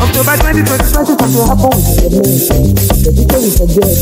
October 0.00 0.36
2020, 0.36 0.84
something 0.84 1.16
will 1.34 1.44
happen 1.44 1.68
with 1.68 1.90
name. 2.08 2.72
The 3.04 3.12
people 3.12 3.40
will 3.40 3.52
forget 3.52 3.96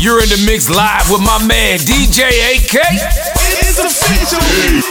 You're 0.00 0.22
in 0.22 0.30
the 0.30 0.42
mix 0.46 0.70
live 0.70 1.10
with 1.10 1.20
my 1.20 1.36
man, 1.46 1.78
DJ 1.78 2.24
AK. 2.56 2.74
It 2.74 3.66
is 3.68 3.78
official. 3.78 4.89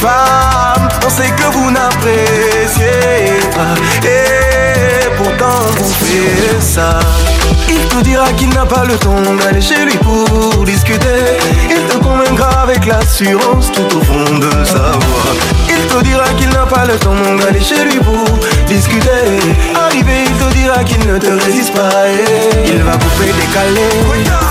Les 0.00 0.06
femmes, 0.06 0.88
on 1.04 1.10
sait 1.10 1.28
que 1.30 1.52
vous 1.52 1.70
n'appréciez 1.72 3.40
pas. 3.52 3.74
Et 4.06 5.08
pourtant 5.16 5.72
vous 5.76 5.92
faites 5.92 6.62
ça. 6.62 7.00
Il 7.68 7.80
te 7.88 8.04
dira 8.04 8.32
qu'il 8.34 8.50
n'a 8.50 8.64
pas 8.64 8.84
le 8.84 8.96
temps 8.96 9.20
d'aller 9.40 9.60
chez 9.60 9.84
lui 9.84 9.96
pour 9.98 10.64
discuter. 10.64 11.38
Il 11.68 11.84
te 11.88 11.96
convaincra 11.96 12.62
avec 12.62 12.86
l'assurance 12.86 13.72
tout 13.72 13.96
au 13.96 14.00
fond 14.02 14.38
de 14.38 14.64
sa 14.64 14.92
voix. 14.92 15.34
Il 15.78 15.86
te 15.86 16.02
dira 16.04 16.24
qu'il 16.36 16.48
n'a 16.50 16.66
pas 16.66 16.84
le 16.84 16.96
temps 16.98 17.14
d'aller 17.40 17.60
chez 17.60 17.84
lui 17.84 17.98
pour 17.98 18.24
discuter. 18.66 19.08
Arrivé, 19.74 20.24
il 20.26 20.32
te 20.32 20.54
dira 20.54 20.82
qu'il 20.84 21.06
ne 21.06 21.18
te 21.18 21.30
résiste 21.44 21.72
pas. 21.74 21.88
Et 22.08 22.70
il 22.72 22.82
va 22.82 22.92
couper, 22.92 23.32
décaler. 23.32 23.90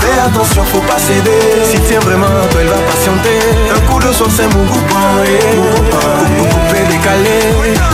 Fais 0.00 0.18
attention, 0.24 0.64
faut 0.64 0.80
pas 0.80 0.98
céder. 0.98 1.40
S'il 1.64 1.80
tient 1.82 2.00
vraiment, 2.00 2.26
toi, 2.50 2.60
il 2.62 2.68
va 2.68 2.78
patienter. 2.78 3.38
Un 3.74 3.80
coup 3.86 4.00
de 4.00 4.12
soin, 4.12 4.28
c'est 4.34 4.48
mon 4.54 4.64
coupon. 4.66 4.96
Couper, 6.50 6.84
décaler. 6.88 7.40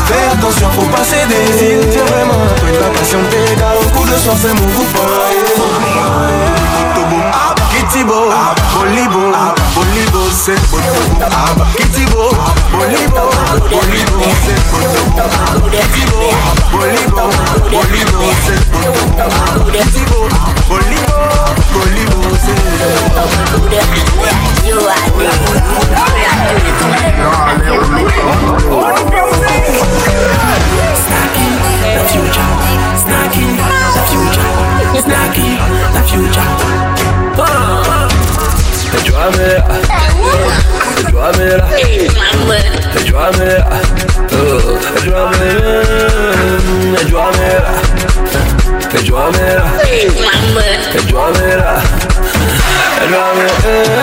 Fais 0.06 0.26
attention, 0.32 0.68
faut 0.70 0.86
pas 0.86 1.04
céder. 1.04 1.44
S'il 1.58 1.88
tient 1.90 2.04
vraiment, 2.04 2.46
toi, 2.56 2.68
il 2.72 2.78
va 2.78 2.88
patienter. 2.90 3.44
Car 3.58 3.72
un 3.72 3.88
coup 3.90 4.04
de 4.08 4.16
soin, 4.16 4.34
c'est 4.40 4.54
mon 4.54 4.68
coupon. 4.72 5.08
Kitibo, 7.84 8.32
Bolibo, 8.74 9.32
Bolibo, 9.74 10.22
c'est 10.32 10.56
Botobo. 10.70 11.64
Kitibo, 11.76 12.30
Bolibo, 12.72 13.24
Bolibo, 13.70 14.24
c'est 14.40 14.60
Botobo. 14.72 15.68
Kitibo, 15.68 16.20
Bolibo, 16.72 17.24
Bolibo, 17.70 18.24
c'est 18.46 18.62
Botobo. 18.72 19.70
Kitibo, 19.70 20.18
Bolibo, 20.66 21.18
Bolibo, 21.74 22.18
The 31.34 31.53
future, 32.10 32.50
snacking, 33.02 33.52
the 33.94 34.02
future, 34.10 34.52
snacking, 35.04 35.56
the 35.94 36.00
future. 36.08 36.50
Pechuamera, 38.94 39.64
pechuamera, 42.94 43.66
oh, 44.32 44.78
pechuamera, 44.94 45.64
pechuamera, 46.94 47.72
pechuamera, 48.92 49.64
pechuamera, 50.92 51.72
Bye. 53.10 53.94